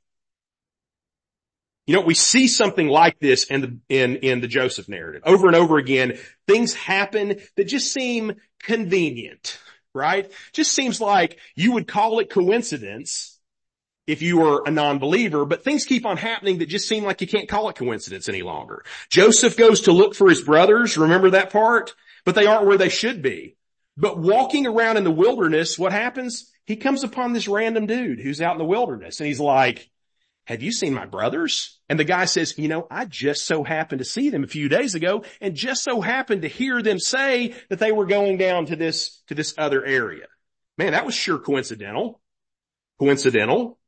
[1.91, 5.23] You know, we see something like this in the, in, in the Joseph narrative.
[5.27, 9.59] Over and over again, things happen that just seem convenient,
[9.93, 10.31] right?
[10.53, 13.41] Just seems like you would call it coincidence
[14.07, 17.27] if you were a non-believer, but things keep on happening that just seem like you
[17.27, 18.85] can't call it coincidence any longer.
[19.09, 20.97] Joseph goes to look for his brothers.
[20.97, 21.97] Remember that part?
[22.25, 23.57] But they aren't where they should be.
[23.97, 26.53] But walking around in the wilderness, what happens?
[26.67, 29.90] He comes upon this random dude who's out in the wilderness and he's like,
[30.51, 31.79] have you seen my brothers?
[31.89, 34.69] And the guy says, you know, I just so happened to see them a few
[34.69, 38.67] days ago and just so happened to hear them say that they were going down
[38.67, 40.27] to this, to this other area.
[40.77, 42.21] Man, that was sure coincidental.
[42.99, 43.79] Coincidental.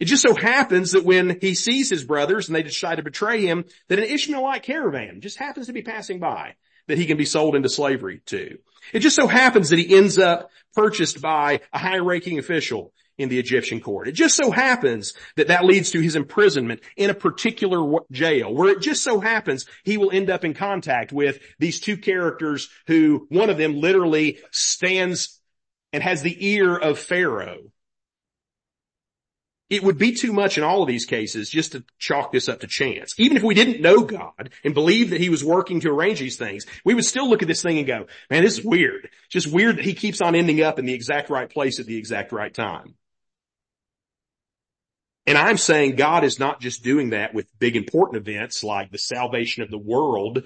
[0.00, 3.46] It just so happens that when he sees his brothers and they decide to betray
[3.46, 6.56] him, that an Ishmaelite caravan just happens to be passing by
[6.88, 8.58] that he can be sold into slavery to.
[8.92, 13.28] It just so happens that he ends up purchased by a high ranking official in
[13.28, 14.08] the Egyptian court.
[14.08, 18.70] It just so happens that that leads to his imprisonment in a particular jail where
[18.70, 23.26] it just so happens he will end up in contact with these two characters who
[23.28, 25.40] one of them literally stands
[25.92, 27.70] and has the ear of Pharaoh.
[29.70, 32.60] it would be too much in all of these cases just to chalk this up
[32.60, 33.14] to chance.
[33.18, 36.36] Even if we didn't know God and believe that he was working to arrange these
[36.36, 39.08] things, we would still look at this thing and go, man, this is weird.
[39.28, 41.96] Just weird that he keeps on ending up in the exact right place at the
[41.96, 42.96] exact right time.
[45.26, 48.98] And I'm saying God is not just doing that with big important events like the
[48.98, 50.44] salvation of the world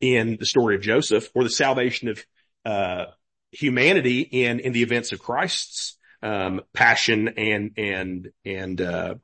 [0.00, 2.24] in the story of Joseph or the salvation of,
[2.64, 3.06] uh,
[3.52, 9.14] humanity in, in the events of Christ's um, passion and and and uh,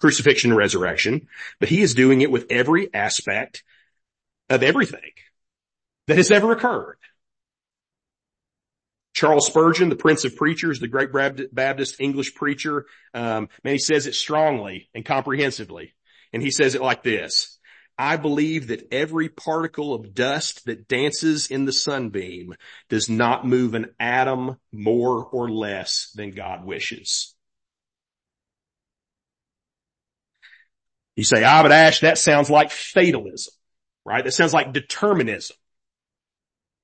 [0.00, 1.28] crucifixion and resurrection,
[1.60, 3.62] but he is doing it with every aspect
[4.48, 5.12] of everything
[6.06, 6.98] that has ever occurred.
[9.22, 11.10] Charles Spurgeon, the Prince of Preachers, the great
[11.52, 15.94] Baptist English preacher, um, man, he says it strongly and comprehensively,
[16.32, 17.56] and he says it like this:
[17.96, 22.56] I believe that every particle of dust that dances in the sunbeam
[22.88, 27.36] does not move an atom more or less than God wishes.
[31.14, 33.54] You say, ah, but Ash, that sounds like fatalism,
[34.04, 34.24] right?
[34.24, 35.56] That sounds like determinism.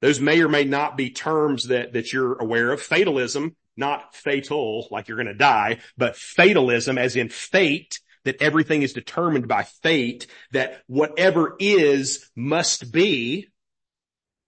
[0.00, 2.80] Those may or may not be terms that, that you're aware of.
[2.80, 8.82] Fatalism, not fatal, like you're going to die, but fatalism as in fate that everything
[8.82, 13.48] is determined by fate, that whatever is must be,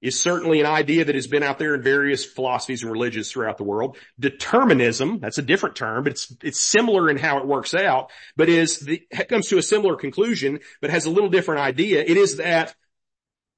[0.00, 3.58] is certainly an idea that has been out there in various philosophies and religions throughout
[3.58, 3.98] the world.
[4.18, 8.48] Determinism, that's a different term, but it's, it's similar in how it works out, but
[8.48, 12.02] is the, comes to a similar conclusion, but has a little different idea.
[12.02, 12.74] It is that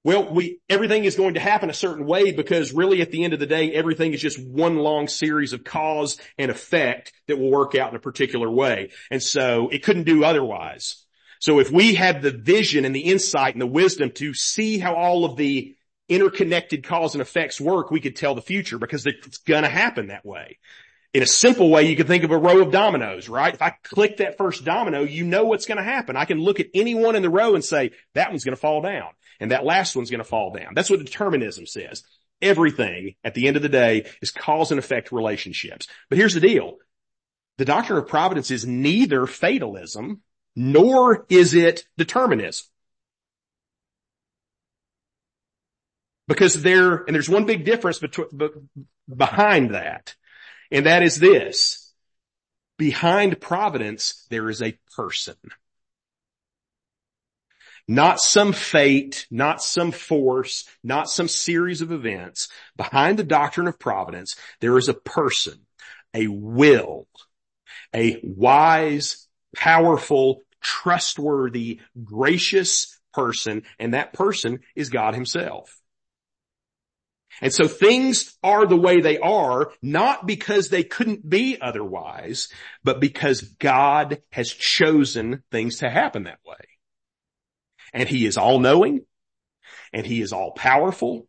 [0.04, 3.34] well, we, everything is going to happen a certain way because really at the end
[3.34, 7.50] of the day, everything is just one long series of cause and effect that will
[7.50, 8.90] work out in a particular way.
[9.10, 11.04] And so it couldn't do otherwise.
[11.38, 14.94] So if we had the vision and the insight and the wisdom to see how
[14.94, 15.76] all of the
[16.08, 20.26] interconnected cause and effects work, we could tell the future because it's gonna happen that
[20.26, 20.58] way.
[21.14, 23.52] In a simple way, you can think of a row of dominoes, right?
[23.52, 26.16] If I click that first domino, you know what's going to happen.
[26.16, 28.60] I can look at any one in the row and say, that one's going to
[28.60, 30.74] fall down and that last one's going to fall down.
[30.74, 32.02] That's what determinism says.
[32.40, 35.86] Everything at the end of the day is cause and effect relationships.
[36.08, 36.78] But here's the deal.
[37.58, 40.22] The doctrine of providence is neither fatalism
[40.56, 42.66] nor is it determinism.
[46.28, 48.28] Because there, and there's one big difference between,
[49.14, 50.14] behind that,
[50.70, 51.92] and that is this.
[52.78, 55.36] Behind providence, there is a person.
[57.92, 62.48] Not some fate, not some force, not some series of events.
[62.74, 65.66] Behind the doctrine of providence, there is a person,
[66.14, 67.06] a will,
[67.94, 75.78] a wise, powerful, trustworthy, gracious person, and that person is God himself.
[77.42, 82.48] And so things are the way they are, not because they couldn't be otherwise,
[82.82, 86.71] but because God has chosen things to happen that way.
[87.92, 89.04] And he is all knowing
[89.92, 91.26] and he is all powerful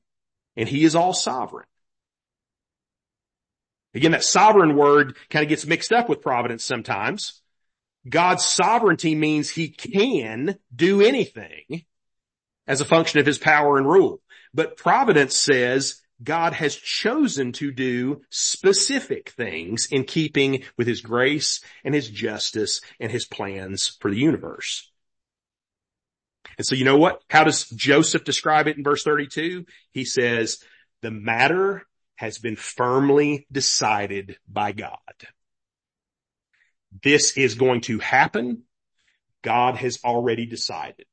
[0.55, 1.65] and he is all sovereign.
[3.93, 7.41] Again, that sovereign word kind of gets mixed up with providence sometimes.
[8.09, 11.85] God's sovereignty means he can do anything
[12.67, 14.21] as a function of his power and rule.
[14.53, 21.61] But providence says God has chosen to do specific things in keeping with his grace
[21.83, 24.91] and his justice and his plans for the universe.
[26.57, 27.21] And so you know what?
[27.29, 29.65] How does Joseph describe it in verse 32?
[29.91, 30.63] He says,
[31.01, 31.83] the matter
[32.15, 34.97] has been firmly decided by God.
[37.01, 38.63] This is going to happen.
[39.41, 41.07] God has already decided.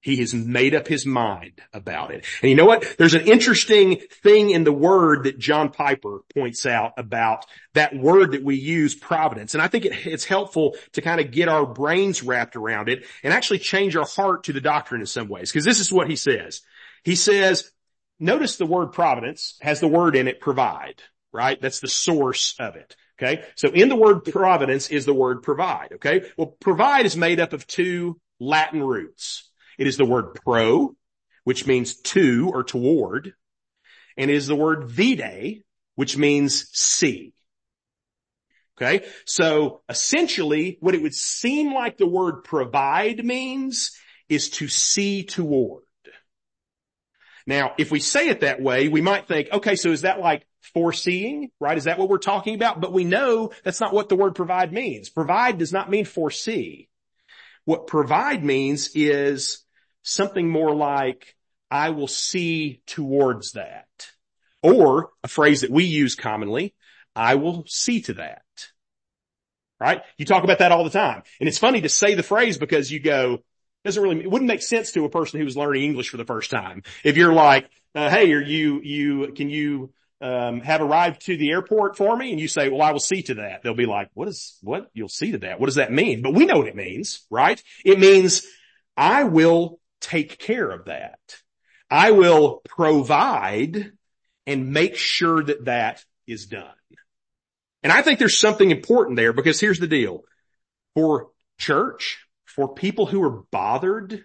[0.00, 2.24] He has made up his mind about it.
[2.40, 2.96] And you know what?
[2.98, 8.32] There's an interesting thing in the word that John Piper points out about that word
[8.32, 9.54] that we use, providence.
[9.54, 13.06] And I think it, it's helpful to kind of get our brains wrapped around it
[13.24, 15.50] and actually change our heart to the doctrine in some ways.
[15.50, 16.60] Cause this is what he says.
[17.02, 17.70] He says,
[18.20, 21.02] notice the word providence has the word in it provide,
[21.32, 21.60] right?
[21.60, 22.94] That's the source of it.
[23.20, 23.42] Okay.
[23.56, 25.88] So in the word providence is the word provide.
[25.94, 26.22] Okay.
[26.36, 29.47] Well, provide is made up of two Latin roots.
[29.78, 30.94] It is the word pro,
[31.44, 33.32] which means to or toward,
[34.16, 35.62] and it is the word vide,
[35.94, 37.32] which means see.
[38.76, 39.06] Okay.
[39.24, 43.90] So essentially what it would seem like the word provide means
[44.28, 45.82] is to see toward.
[47.46, 50.46] Now, if we say it that way, we might think, okay, so is that like
[50.74, 51.78] foreseeing, right?
[51.78, 52.80] Is that what we're talking about?
[52.80, 55.08] But we know that's not what the word provide means.
[55.08, 56.88] Provide does not mean foresee.
[57.64, 59.64] What provide means is
[60.08, 61.36] something more like,
[61.70, 63.86] I will see towards that.
[64.62, 66.74] Or a phrase that we use commonly,
[67.14, 68.42] I will see to that.
[69.80, 70.02] right?
[70.16, 71.22] You talk about that all the time.
[71.40, 73.42] And it's funny to say the phrase because you go,
[73.84, 76.50] doesn't really, it wouldn't make sense to a person who's learning English for the first
[76.50, 76.82] time.
[77.04, 81.52] If you're like, uh, hey, are you, you, can you, um, have arrived to the
[81.52, 82.32] airport for me?
[82.32, 83.62] And you say, well, I will see to that.
[83.62, 84.90] They'll be like, what is, what?
[84.92, 85.60] You'll see to that.
[85.60, 86.22] What does that mean?
[86.22, 87.62] But we know what it means, right?
[87.84, 88.44] It means
[88.96, 91.18] I will take care of that.
[91.90, 93.92] I will provide
[94.46, 96.68] and make sure that that is done.
[97.82, 100.24] And I think there's something important there because here's the deal.
[100.94, 101.28] For
[101.58, 104.24] church, for people who are bothered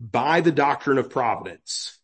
[0.00, 1.98] by the doctrine of providence,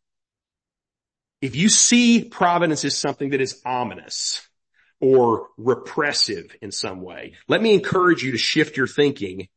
[1.41, 4.47] if you see providence as something that is ominous
[5.01, 9.49] or repressive in some way, let me encourage you to shift your thinking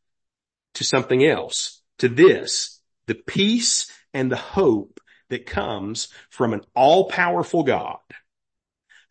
[0.75, 4.99] to something else, to this, the peace and the hope
[5.30, 7.97] that comes from an all-powerful God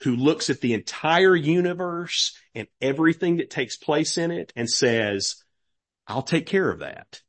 [0.03, 5.43] who looks at the entire universe and everything that takes place in it and says,
[6.07, 7.21] I'll take care of that.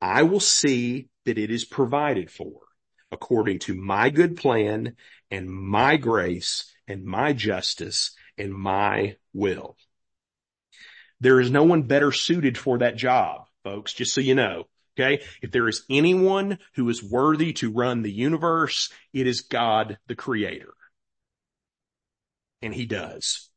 [0.00, 2.60] I will see that it is provided for
[3.12, 4.96] according to my good plan
[5.30, 9.76] and my grace and my justice and my will.
[11.20, 14.66] There is no one better suited for that job, folks, just so you know.
[14.98, 15.22] Okay.
[15.40, 20.14] If there is anyone who is worthy to run the universe, it is God, the
[20.14, 20.74] creator.
[22.60, 23.48] And he does.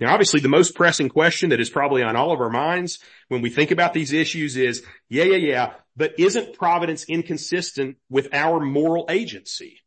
[0.00, 2.98] Now, obviously the most pressing question that is probably on all of our minds
[3.28, 8.32] when we think about these issues is, yeah, yeah, yeah, but isn't providence inconsistent with
[8.32, 9.80] our moral agency,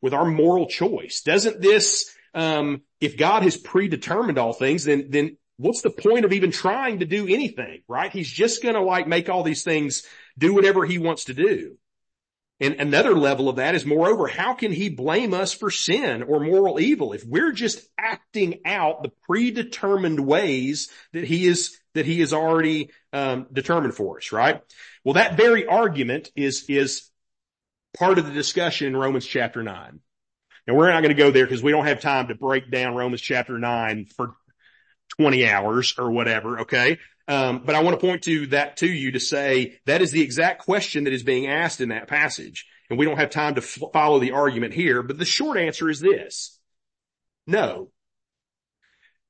[0.00, 1.22] with our moral choice?
[1.22, 6.32] Doesn't this, um, if God has predetermined all things, then, then what's the point of
[6.32, 8.12] even trying to do anything, right?
[8.12, 10.04] He's just going to like make all these things
[10.36, 11.76] do whatever he wants to do.
[12.60, 16.40] And another level of that is moreover, how can he blame us for sin or
[16.40, 22.20] moral evil if we're just acting out the predetermined ways that he is, that he
[22.20, 24.60] has already, um, determined for us, right?
[25.04, 27.08] Well, that very argument is, is
[27.98, 30.00] part of the discussion in Romans chapter nine.
[30.66, 32.94] And we're not going to go there because we don't have time to break down
[32.94, 34.34] Romans chapter nine for
[35.18, 36.60] 20 hours or whatever.
[36.60, 36.98] Okay.
[37.28, 40.22] Um, but I want to point to that to you to say that is the
[40.22, 42.66] exact question that is being asked in that passage.
[42.90, 45.88] And we don't have time to f- follow the argument here, but the short answer
[45.88, 46.58] is this.
[47.46, 47.90] No.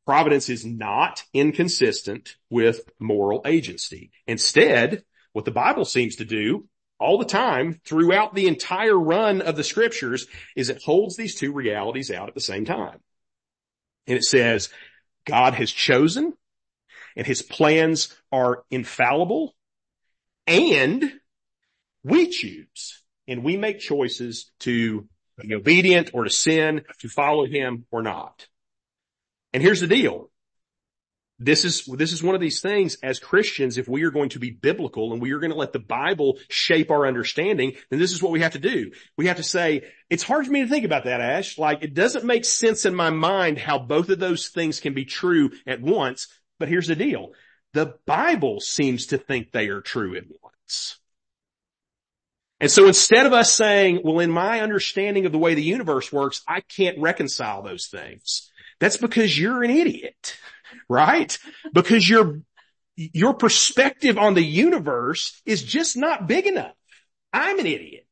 [0.06, 4.10] Providence is not inconsistent with moral agency.
[4.26, 6.66] Instead, what the Bible seems to do
[6.98, 10.26] all the time throughout the entire run of the scriptures
[10.56, 12.98] is it holds these two realities out at the same time.
[14.06, 14.70] And it says,
[15.24, 16.32] God has chosen
[17.16, 19.54] and his plans are infallible
[20.46, 21.12] and
[22.02, 25.08] we choose and we make choices to
[25.40, 28.46] be obedient or to sin, to follow him or not.
[29.52, 30.30] And here's the deal.
[31.44, 34.38] This is, this is one of these things as Christians, if we are going to
[34.38, 38.12] be biblical and we are going to let the Bible shape our understanding, then this
[38.12, 38.92] is what we have to do.
[39.16, 41.58] We have to say, it's hard for me to think about that, Ash.
[41.58, 45.04] Like it doesn't make sense in my mind how both of those things can be
[45.04, 46.28] true at once.
[46.58, 47.32] But here's the deal.
[47.72, 50.98] The Bible seems to think they are true at once.
[52.60, 56.12] And so instead of us saying, well, in my understanding of the way the universe
[56.12, 58.52] works, I can't reconcile those things.
[58.78, 60.36] That's because you're an idiot,
[60.88, 61.36] right?
[61.72, 62.40] Because your,
[62.96, 66.74] your perspective on the universe is just not big enough.
[67.32, 68.06] I'm an idiot,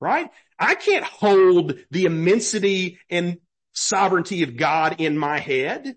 [0.00, 0.30] right?
[0.58, 3.38] I can't hold the immensity and
[3.72, 5.96] sovereignty of God in my head.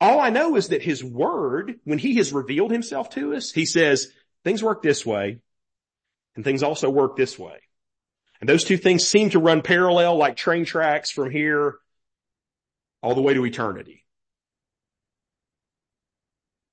[0.00, 3.66] All I know is that his word, when he has revealed himself to us, he
[3.66, 4.08] says,
[4.44, 5.40] things work this way
[6.34, 7.58] and things also work this way.
[8.40, 11.76] And those two things seem to run parallel like train tracks from here
[13.02, 14.04] all the way to eternity.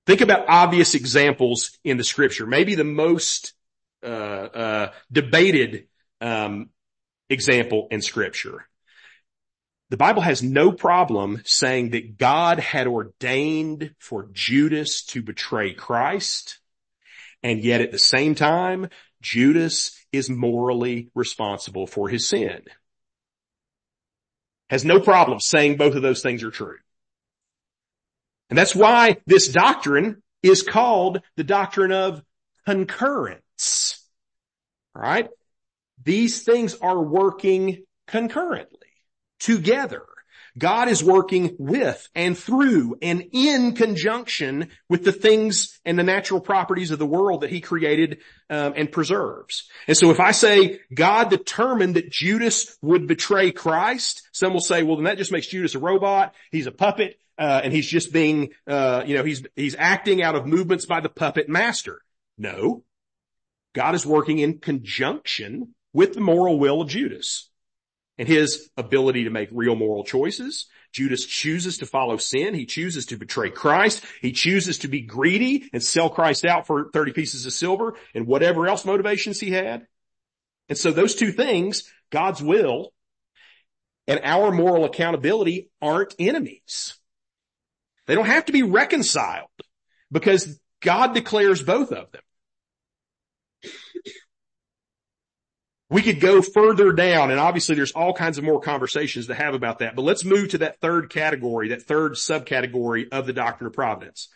[0.08, 2.48] Think about obvious examples in the scripture.
[2.48, 3.54] Maybe the most
[4.02, 5.88] uh, uh, debated
[6.22, 6.70] um,
[7.30, 8.68] example in scripture
[9.90, 16.60] the Bible has no problem saying that God had ordained for Judas to betray Christ.
[17.42, 18.90] And yet at the same time,
[19.22, 22.64] Judas is morally responsible for his sin.
[24.70, 26.78] Has no problem saying both of those things are true.
[28.50, 32.24] And that's why this doctrine is called the doctrine of
[32.66, 34.04] concurrence.
[34.96, 35.30] All right?
[36.04, 38.80] These things are working concurrently
[39.40, 40.04] together.
[40.58, 46.40] God is working with and through and in conjunction with the things and the natural
[46.40, 48.20] properties of the world that he created
[48.50, 49.70] um, and preserves.
[49.88, 54.82] And so if I say God determined that Judas would betray Christ, some will say,
[54.82, 56.34] well, then that just makes Judas a robot.
[56.50, 57.20] He's a puppet.
[57.38, 61.00] Uh, and he's just being, uh, you know, he's, he's acting out of movements by
[61.00, 62.02] the puppet master.
[62.38, 62.84] No.
[63.74, 67.50] God is working in conjunction with the moral will of Judas
[68.18, 70.68] and his ability to make real moral choices.
[70.92, 72.56] Judas chooses to follow sin.
[72.56, 74.04] He chooses to betray Christ.
[74.22, 78.26] He chooses to be greedy and sell Christ out for 30 pieces of silver and
[78.26, 79.86] whatever else motivations he had.
[80.70, 82.94] And so those two things, God's will
[84.08, 86.98] and our moral accountability aren't enemies.
[88.08, 89.50] They don't have to be reconciled
[90.12, 92.22] because God declares both of them.
[95.90, 99.54] We could go further down and obviously there's all kinds of more conversations to have
[99.54, 103.68] about that, but let's move to that third category, that third subcategory of the doctrine
[103.68, 104.30] of providence.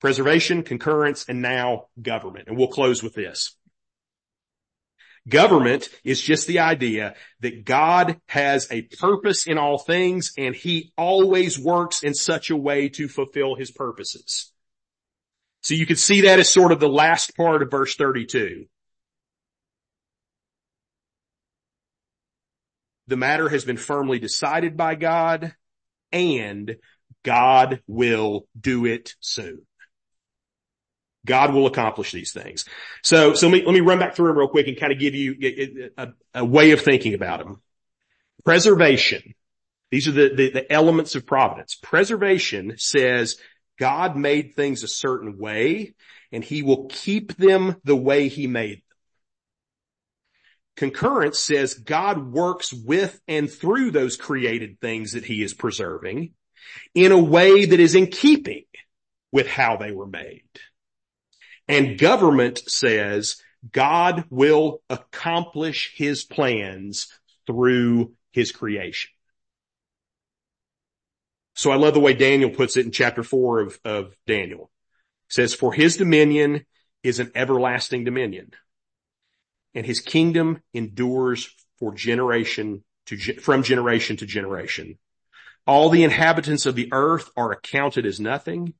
[0.00, 2.48] Preservation, concurrence, and now government.
[2.48, 3.56] And we'll close with this.
[5.26, 10.92] Government is just the idea that God has a purpose in all things and he
[10.98, 14.52] always works in such a way to fulfill his purposes.
[15.62, 18.66] So you can see that as sort of the last part of verse 32.
[23.06, 25.54] The matter has been firmly decided by God
[26.12, 26.76] and
[27.22, 29.62] God will do it soon.
[31.24, 32.64] God will accomplish these things.
[33.02, 34.98] So, so let me, let me run back through them real quick and kind of
[34.98, 37.62] give you a, a, way of thinking about them.
[38.44, 39.34] Preservation.
[39.90, 41.76] These are the, the, the elements of providence.
[41.76, 43.36] Preservation says
[43.78, 45.94] God made things a certain way
[46.30, 48.80] and he will keep them the way he made them.
[50.76, 56.32] Concurrence says God works with and through those created things that he is preserving
[56.94, 58.64] in a way that is in keeping
[59.30, 60.42] with how they were made.
[61.68, 63.36] And government says
[63.70, 67.08] God will accomplish his plans
[67.46, 69.10] through his creation.
[71.54, 74.70] So I love the way Daniel puts it in chapter four of, of Daniel.
[75.28, 76.66] It says, for his dominion
[77.02, 78.50] is an everlasting dominion
[79.74, 84.98] and his kingdom endures for generation to, from generation to generation.
[85.66, 88.74] All the inhabitants of the earth are accounted as nothing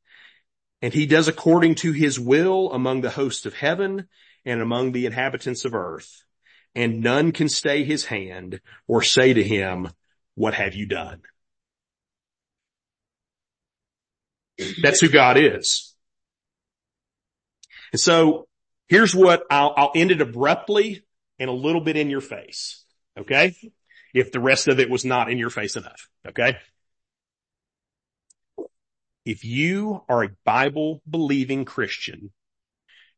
[0.82, 4.08] and he does according to his will among the hosts of heaven
[4.44, 6.24] and among the inhabitants of earth.
[6.74, 9.90] And none can stay his hand or say to him,
[10.34, 11.22] what have you done?
[14.82, 15.94] That's who God is.
[17.92, 18.48] And so
[18.88, 21.04] here's what I'll, I'll end it abruptly
[21.38, 22.84] and a little bit in your face.
[23.18, 23.54] Okay.
[24.12, 26.08] If the rest of it was not in your face enough.
[26.26, 26.56] Okay.
[29.24, 32.30] If you are a Bible believing Christian,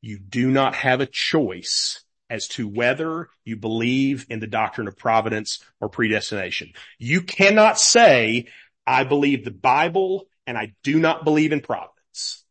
[0.00, 4.96] you do not have a choice as to whether you believe in the doctrine of
[4.96, 6.72] providence or predestination.
[6.98, 8.46] You cannot say,
[8.86, 12.44] I believe the Bible and I do not believe in providence.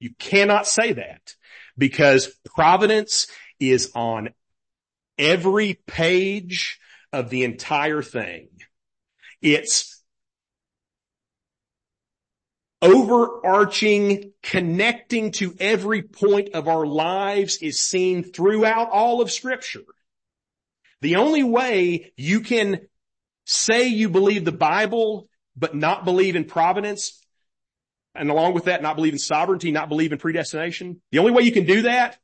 [0.00, 1.34] You cannot say that
[1.78, 3.28] because providence
[3.58, 4.30] is on
[5.18, 6.78] every page
[7.12, 8.48] of the entire thing.
[9.40, 9.95] It's
[12.86, 19.84] overarching, connecting to every point of our lives is seen throughout all of scripture.
[21.00, 22.80] The only way you can
[23.44, 27.22] say you believe the Bible, but not believe in providence,
[28.14, 31.42] and along with that, not believe in sovereignty, not believe in predestination, the only way
[31.42, 32.18] you can do that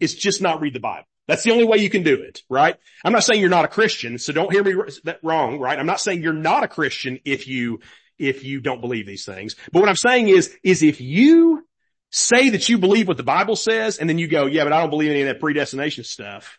[0.00, 1.06] is just not read the Bible.
[1.26, 2.76] That's the only way you can do it, right?
[3.04, 4.74] I'm not saying you're not a Christian, so don't hear me
[5.04, 5.78] that wrong, right?
[5.78, 7.80] I'm not saying you're not a Christian if you
[8.18, 9.56] if you don't believe these things.
[9.72, 11.66] But what I'm saying is, is if you
[12.10, 14.80] say that you believe what the Bible says and then you go, yeah, but I
[14.80, 16.58] don't believe any of that predestination stuff,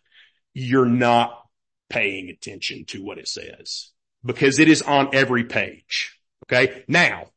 [0.54, 1.42] you're not
[1.90, 3.92] paying attention to what it says
[4.24, 6.20] because it is on every page.
[6.46, 6.84] Okay.
[6.88, 7.28] Now,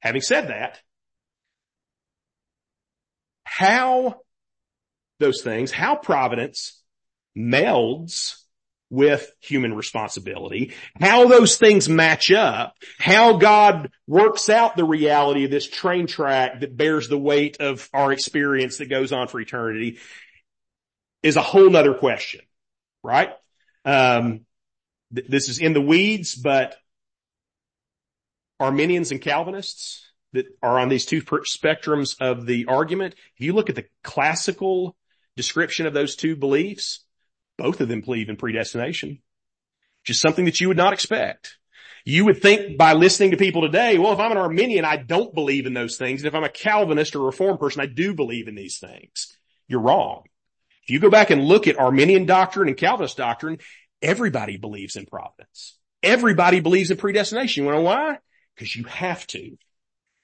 [0.00, 0.80] having said that,
[3.44, 4.20] how
[5.18, 6.82] those things, how providence
[7.36, 8.41] melds
[8.92, 15.50] with human responsibility, how those things match up, how God works out the reality of
[15.50, 19.98] this train track that bears the weight of our experience that goes on for eternity
[21.22, 22.42] is a whole nother question,
[23.02, 23.30] right?
[23.86, 24.42] Um,
[25.14, 26.76] th- this is in the weeds, but
[28.60, 33.70] Arminians and Calvinists that are on these two spectrums of the argument, if you look
[33.70, 34.94] at the classical
[35.34, 37.06] description of those two beliefs,
[37.58, 39.20] both of them believe in predestination.
[40.04, 41.58] Just something that you would not expect.
[42.04, 45.34] You would think by listening to people today, well, if I'm an Arminian, I don't
[45.34, 46.22] believe in those things.
[46.22, 49.36] And if I'm a Calvinist or Reformed person, I do believe in these things.
[49.68, 50.24] You're wrong.
[50.82, 53.58] If you go back and look at Arminian doctrine and Calvinist doctrine,
[54.00, 55.78] everybody believes in providence.
[56.02, 57.64] Everybody believes in predestination.
[57.64, 58.18] You know why?
[58.54, 59.56] because you have to.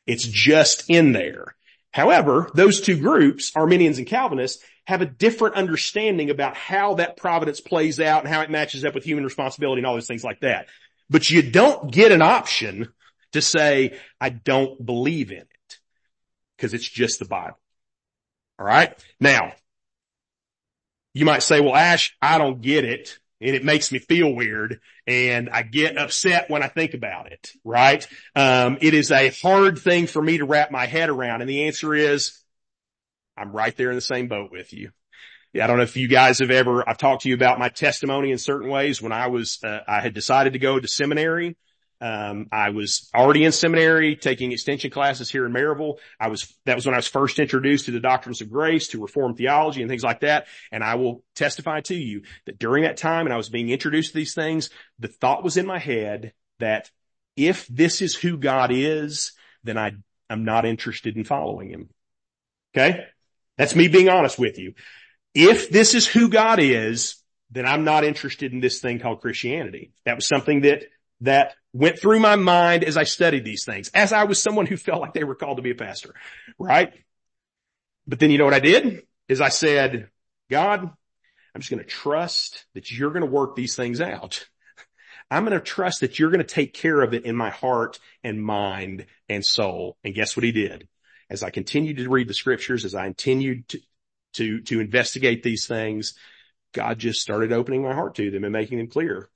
[0.07, 1.55] It's just in there.
[1.91, 7.61] However, those two groups, Arminians and Calvinists, have a different understanding about how that providence
[7.61, 10.41] plays out and how it matches up with human responsibility and all those things like
[10.41, 10.66] that.
[11.11, 12.89] But you don't get an option
[13.32, 15.78] to say, I don't believe in it
[16.57, 17.59] because it's just the Bible.
[18.59, 18.95] All right.
[19.20, 19.53] Now,
[21.12, 24.80] you might say, well, Ash, I don't get it and it makes me feel weird
[25.07, 28.07] and I get upset when I think about it, right?
[28.34, 31.43] Um, it is a hard thing for me to wrap my head around.
[31.43, 32.38] And the answer is
[33.39, 34.91] I'm right there in the same boat with you.
[35.55, 38.32] I don't know if you guys have ever, I've talked to you about my testimony
[38.32, 41.57] in certain ways when I was, uh, I had decided to go to seminary.
[42.01, 45.99] Um, I was already in seminary taking extension classes here in Maryville.
[46.20, 49.01] I was, that was when I was first introduced to the doctrines of grace, to
[49.01, 50.47] reformed theology and things like that.
[50.70, 54.12] And I will testify to you that during that time and I was being introduced
[54.12, 56.91] to these things, the thought was in my head that
[57.36, 59.32] if this is who God is,
[59.64, 59.93] then I,
[60.30, 61.89] I'm not interested in following him.
[62.76, 63.07] Okay.
[63.59, 64.73] That's me being honest with you.
[65.35, 67.17] If this is who God is,
[67.51, 69.93] then I'm not interested in this thing called Christianity.
[70.07, 70.85] That was something that
[71.21, 74.77] that went through my mind as I studied these things, as I was someone who
[74.77, 76.15] felt like they were called to be a pastor,
[76.59, 76.93] right?
[78.07, 80.09] But then you know what I did is I said,
[80.49, 80.83] God,
[81.55, 84.47] I'm just going to trust that you're going to work these things out.
[85.31, 87.99] I'm going to trust that you're going to take care of it in my heart
[88.23, 89.97] and mind and soul.
[90.05, 90.89] And guess what he did?
[91.31, 93.81] As I continued to read the scriptures, as I continued to,
[94.35, 96.14] to, to investigate these things,
[96.72, 99.29] God just started opening my heart to them and making them clear.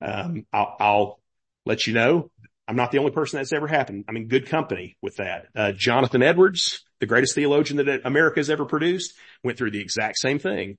[0.00, 1.20] Um, I'll, I'll,
[1.66, 2.30] let you know
[2.66, 4.04] I'm not the only person that's ever happened.
[4.08, 5.46] I'm in good company with that.
[5.54, 10.18] Uh, Jonathan Edwards, the greatest theologian that America has ever produced, went through the exact
[10.18, 10.78] same thing.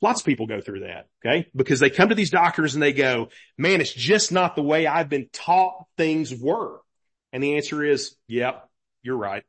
[0.00, 1.48] Lots of people go through that, okay?
[1.54, 3.28] Because they come to these doctors and they go,
[3.58, 6.80] man, it's just not the way I've been taught things were.
[7.32, 8.68] And the answer is, yep,
[9.02, 9.42] you're right.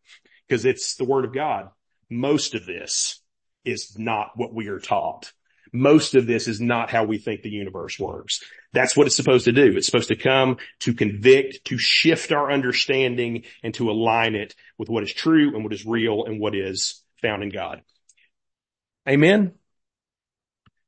[0.49, 1.69] Because it's the word of God.
[2.09, 3.21] Most of this
[3.63, 5.31] is not what we are taught
[5.71, 8.41] most of this is not how we think the universe works.
[8.73, 9.75] That's what it's supposed to do.
[9.75, 14.89] It's supposed to come to convict, to shift our understanding and to align it with
[14.89, 17.81] what is true and what is real and what is found in God.
[19.07, 19.53] Amen.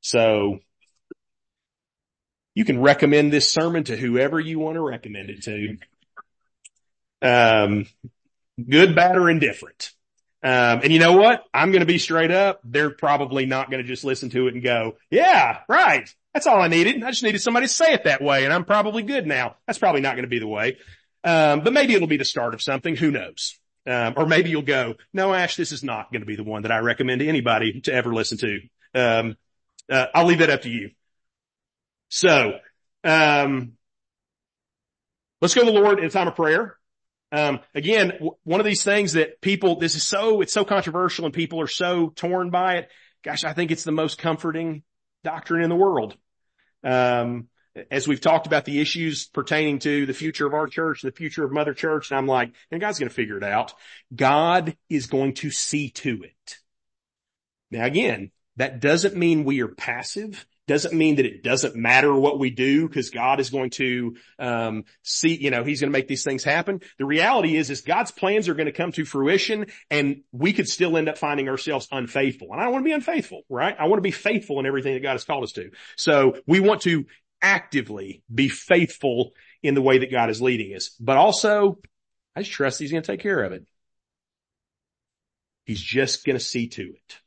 [0.00, 0.58] So
[2.54, 5.76] you can recommend this sermon to whoever you want to recommend it to.
[7.22, 7.86] Um,
[8.68, 9.92] good, bad, or indifferent.
[10.42, 11.44] Um, and you know what?
[11.54, 12.60] I'm going to be straight up.
[12.64, 16.08] They're probably not going to just listen to it and go, yeah, right.
[16.34, 17.02] That's all I needed.
[17.04, 19.56] I just needed somebody to say it that way and I'm probably good now.
[19.66, 20.78] That's probably not going to be the way.
[21.22, 22.96] Um, but maybe it'll be the start of something.
[22.96, 23.58] Who knows?
[23.86, 26.62] Um, or maybe you'll go, no, Ash, this is not going to be the one
[26.62, 28.60] that I recommend to anybody to ever listen to.
[28.94, 29.36] Um,
[29.90, 30.90] uh, I'll leave that up to you.
[32.08, 32.58] So,
[33.04, 33.72] um,
[35.40, 36.76] let's go to the Lord in a time of prayer.
[37.32, 41.24] Um, again, w- one of these things that people, this is so, it's so controversial
[41.24, 42.90] and people are so torn by it.
[43.24, 44.82] Gosh, I think it's the most comforting
[45.24, 46.16] doctrine in the world.
[46.84, 47.48] Um,
[47.90, 51.44] as we've talked about the issues pertaining to the future of our church, the future
[51.44, 53.72] of Mother Church, and I'm like, and God's going to figure it out.
[54.14, 56.58] God is going to see to it.
[57.70, 62.38] Now again, that doesn't mean we are passive doesn't mean that it doesn't matter what
[62.38, 66.08] we do because God is going to um, see, you know, He's going to make
[66.08, 66.80] these things happen.
[66.98, 70.68] The reality is, is God's plans are going to come to fruition, and we could
[70.68, 72.48] still end up finding ourselves unfaithful.
[72.52, 73.74] And I don't want to be unfaithful, right?
[73.78, 75.70] I want to be faithful in everything that God has called us to.
[75.96, 77.06] So we want to
[77.40, 79.32] actively be faithful
[79.62, 81.78] in the way that God is leading us, but also
[82.36, 83.66] I just trust He's going to take care of it.
[85.64, 87.18] He's just going to see to it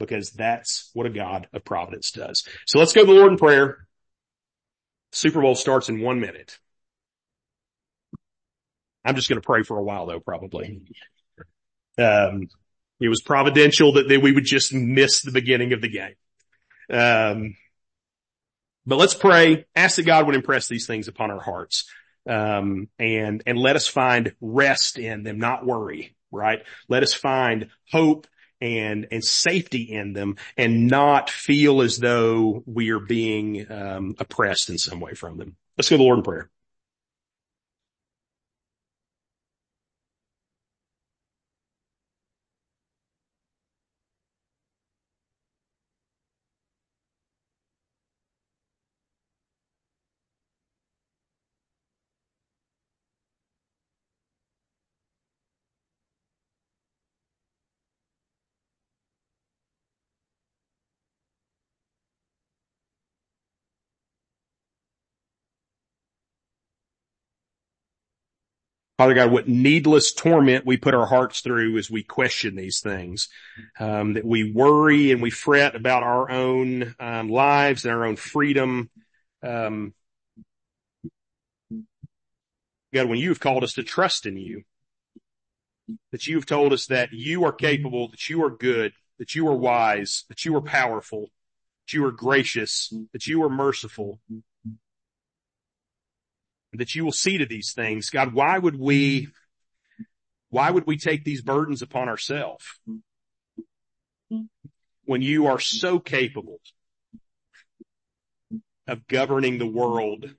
[0.00, 2.42] because that's what a God of providence does.
[2.66, 3.86] So let's go to the Lord in prayer.
[5.12, 6.58] Super Bowl starts in one minute.
[9.04, 10.82] I'm just going to pray for a while though, probably.
[11.98, 12.48] Um,
[13.00, 16.14] it was providential that, that we would just miss the beginning of the game.
[16.90, 17.56] Um,
[18.86, 21.88] but let's pray, ask that God would impress these things upon our hearts.
[22.28, 26.60] Um, and, and let us find rest in them, not worry, right?
[26.88, 28.26] Let us find hope
[28.60, 34.70] and and safety in them and not feel as though we are being um, oppressed
[34.70, 35.56] in some way from them.
[35.76, 36.50] Let's go to the Lord in prayer.
[69.00, 73.30] Father God, what needless torment we put our hearts through as we question these things,
[73.78, 78.16] um, that we worry and we fret about our own um, lives and our own
[78.16, 78.90] freedom.
[79.42, 79.94] Um,
[82.92, 84.64] God, when you've called us to trust in you,
[86.12, 89.56] that you've told us that you are capable, that you are good, that you are
[89.56, 91.22] wise, that you are powerful,
[91.86, 94.20] that you are gracious, that you are merciful,
[96.72, 98.10] that you will see to these things.
[98.10, 99.28] God, why would we,
[100.50, 102.64] why would we take these burdens upon ourselves
[105.04, 106.60] when you are so capable
[108.86, 110.30] of governing the world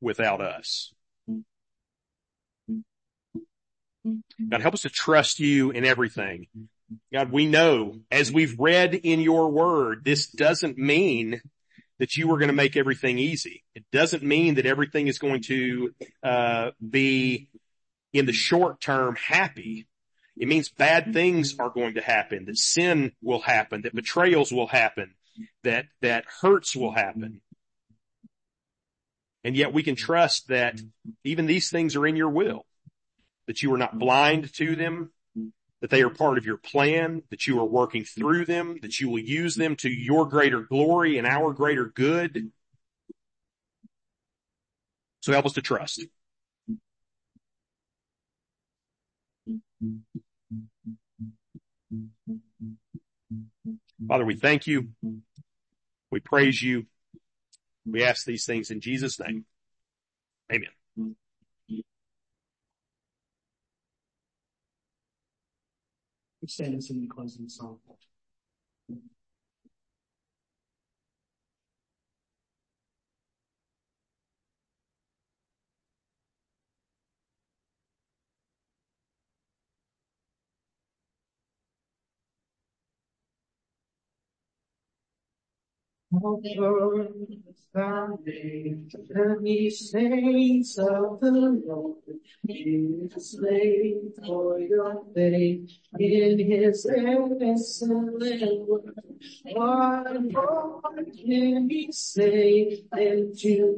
[0.00, 0.92] without us?
[4.48, 6.46] God, help us to trust you in everything.
[7.12, 11.40] God, we know as we've read in your word, this doesn't mean
[11.98, 13.64] that you are going to make everything easy.
[13.74, 17.48] It doesn't mean that everything is going to uh, be
[18.12, 19.86] in the short term happy.
[20.36, 24.66] It means bad things are going to happen, that sin will happen, that betrayals will
[24.66, 25.14] happen,
[25.64, 27.40] that that hurts will happen.
[29.44, 30.78] And yet we can trust that
[31.24, 32.66] even these things are in your will,
[33.46, 35.12] that you are not blind to them,
[35.80, 39.10] that they are part of your plan, that you are working through them, that you
[39.10, 42.50] will use them to your greater glory and our greater good.
[45.20, 46.04] So help us to trust.
[54.08, 54.88] Father, we thank you.
[56.10, 56.86] We praise you.
[57.84, 59.44] We ask these things in Jesus' name.
[60.52, 60.70] Amen.
[66.48, 67.48] Stand and sing the closing
[86.22, 87.08] Over
[88.24, 91.96] the saints of the Lord,
[92.44, 95.04] you slave for your
[95.98, 96.86] in his
[98.66, 98.94] word.
[99.52, 100.80] What more
[101.14, 103.76] can he say to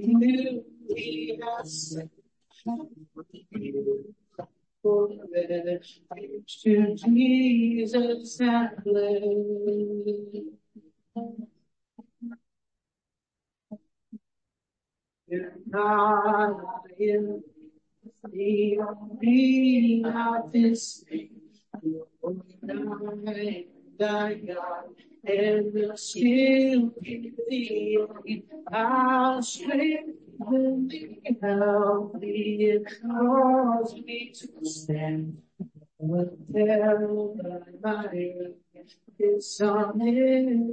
[0.95, 1.99] he has
[5.24, 5.80] that
[6.62, 8.41] to Jesus
[8.84, 9.18] led.
[15.66, 16.61] Not
[16.99, 17.43] in
[18.33, 21.05] the only of this
[23.99, 24.85] thy God
[25.24, 30.91] and will still be the I'll strengthen
[31.43, 35.39] help me, and cause me to stand.
[35.99, 37.37] Will tell
[37.83, 38.09] my
[39.18, 40.64] it's omnipotent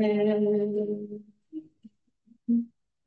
[0.00, 1.20] hand.
[2.46, 2.64] Who's I only to so strong, we shall not ever Lord, will be with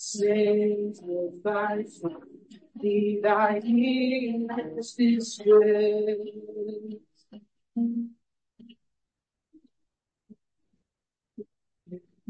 [0.00, 0.94] son,
[2.80, 6.16] be thy healest disgrace.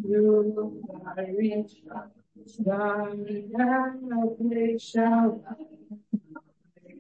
[0.02, 0.82] You
[1.16, 1.74] I reach
[2.58, 3.14] thy
[3.56, 4.38] help
[4.80, 5.44] shall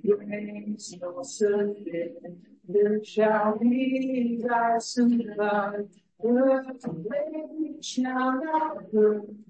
[0.06, 5.78] grace no sufficient, there shall be thy supply.
[6.22, 9.49] The shall not hurt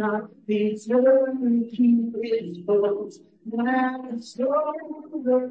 [0.00, 3.20] not be turned to his foes.
[3.44, 5.50] That's over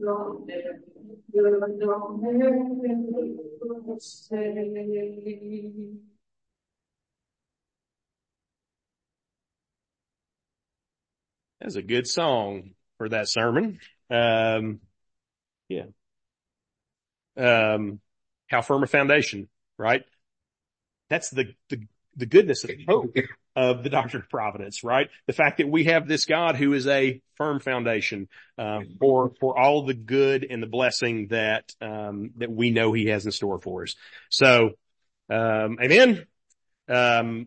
[0.00, 4.54] Long there, long there, say.
[11.60, 13.78] That's a good song for that sermon.
[14.10, 14.80] Um,
[15.68, 15.84] yeah.
[17.36, 18.00] Um,
[18.48, 20.02] how firm a foundation, right?
[21.08, 23.16] That's the, the, the goodness of hope
[23.54, 25.08] of the doctrine of providence, right?
[25.26, 29.58] The fact that we have this God who is a firm foundation, uh, for, for
[29.58, 33.58] all the good and the blessing that, um, that we know he has in store
[33.58, 33.94] for us.
[34.30, 34.70] So,
[35.28, 36.26] um, amen.
[36.88, 37.46] Um,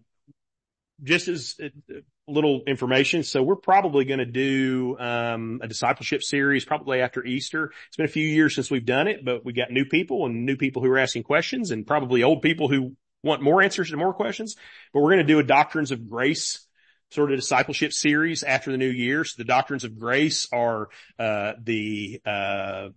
[1.03, 3.23] just as a little information.
[3.23, 7.71] So we're probably going to do, um, a discipleship series probably after Easter.
[7.87, 10.45] It's been a few years since we've done it, but we got new people and
[10.45, 13.97] new people who are asking questions and probably old people who want more answers to
[13.97, 14.55] more questions,
[14.93, 16.65] but we're going to do a doctrines of grace
[17.11, 19.23] sort of discipleship series after the new year.
[19.23, 20.89] So the doctrines of grace are,
[21.19, 22.89] uh, the, uh,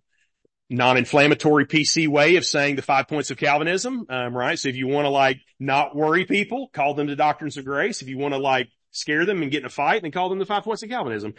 [0.71, 4.59] non-inflammatory PC way of saying the five points of Calvinism, um, right?
[4.59, 8.03] So if you want to like not worry people, call them the doctrines of grace.
[8.03, 10.39] If you want to like scare them and get in a fight, then call them
[10.39, 11.35] the five points of Calvinism.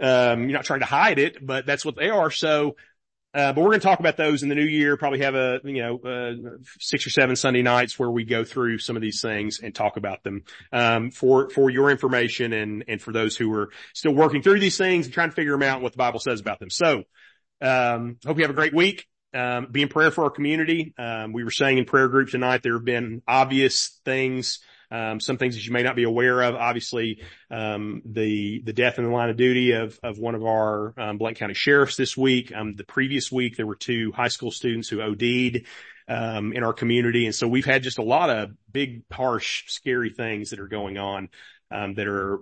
[0.00, 2.30] Um, you're not trying to hide it, but that's what they are.
[2.30, 2.74] So,
[3.34, 4.96] uh, but we're going to talk about those in the new year.
[4.96, 8.78] Probably have a, you know, uh, six or seven Sunday nights where we go through
[8.78, 13.00] some of these things and talk about them, um, for, for your information and, and
[13.00, 15.76] for those who are still working through these things and trying to figure them out
[15.76, 16.68] and what the Bible says about them.
[16.68, 17.04] So,
[17.62, 19.06] um, hope you have a great week.
[19.34, 20.92] Um, be in prayer for our community.
[20.98, 24.60] Um, we were saying in prayer group tonight, there have been obvious things,
[24.90, 26.54] um, some things that you may not be aware of.
[26.54, 30.92] Obviously, um, the the death in the line of duty of of one of our
[30.98, 32.52] um, County sheriffs this week.
[32.54, 35.66] Um, the previous week, there were two high school students who OD'd
[36.08, 40.10] um, in our community, and so we've had just a lot of big, harsh, scary
[40.10, 41.30] things that are going on
[41.70, 42.40] um, that are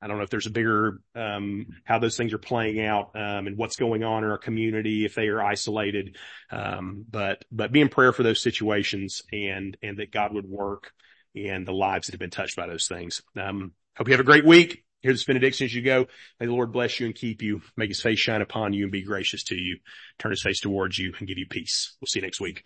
[0.00, 3.46] I don't know if there's a bigger, um, how those things are playing out, um,
[3.46, 6.16] and what's going on in our community, if they are isolated.
[6.50, 10.92] Um, but, but be in prayer for those situations and, and that God would work
[11.34, 13.22] in the lives that have been touched by those things.
[13.40, 14.84] Um, hope you have a great week.
[15.00, 16.06] Here's this benediction as you go.
[16.38, 18.92] May the Lord bless you and keep you, make his face shine upon you and
[18.92, 19.78] be gracious to you,
[20.18, 21.96] turn his face towards you and give you peace.
[22.00, 22.62] We'll see you next week.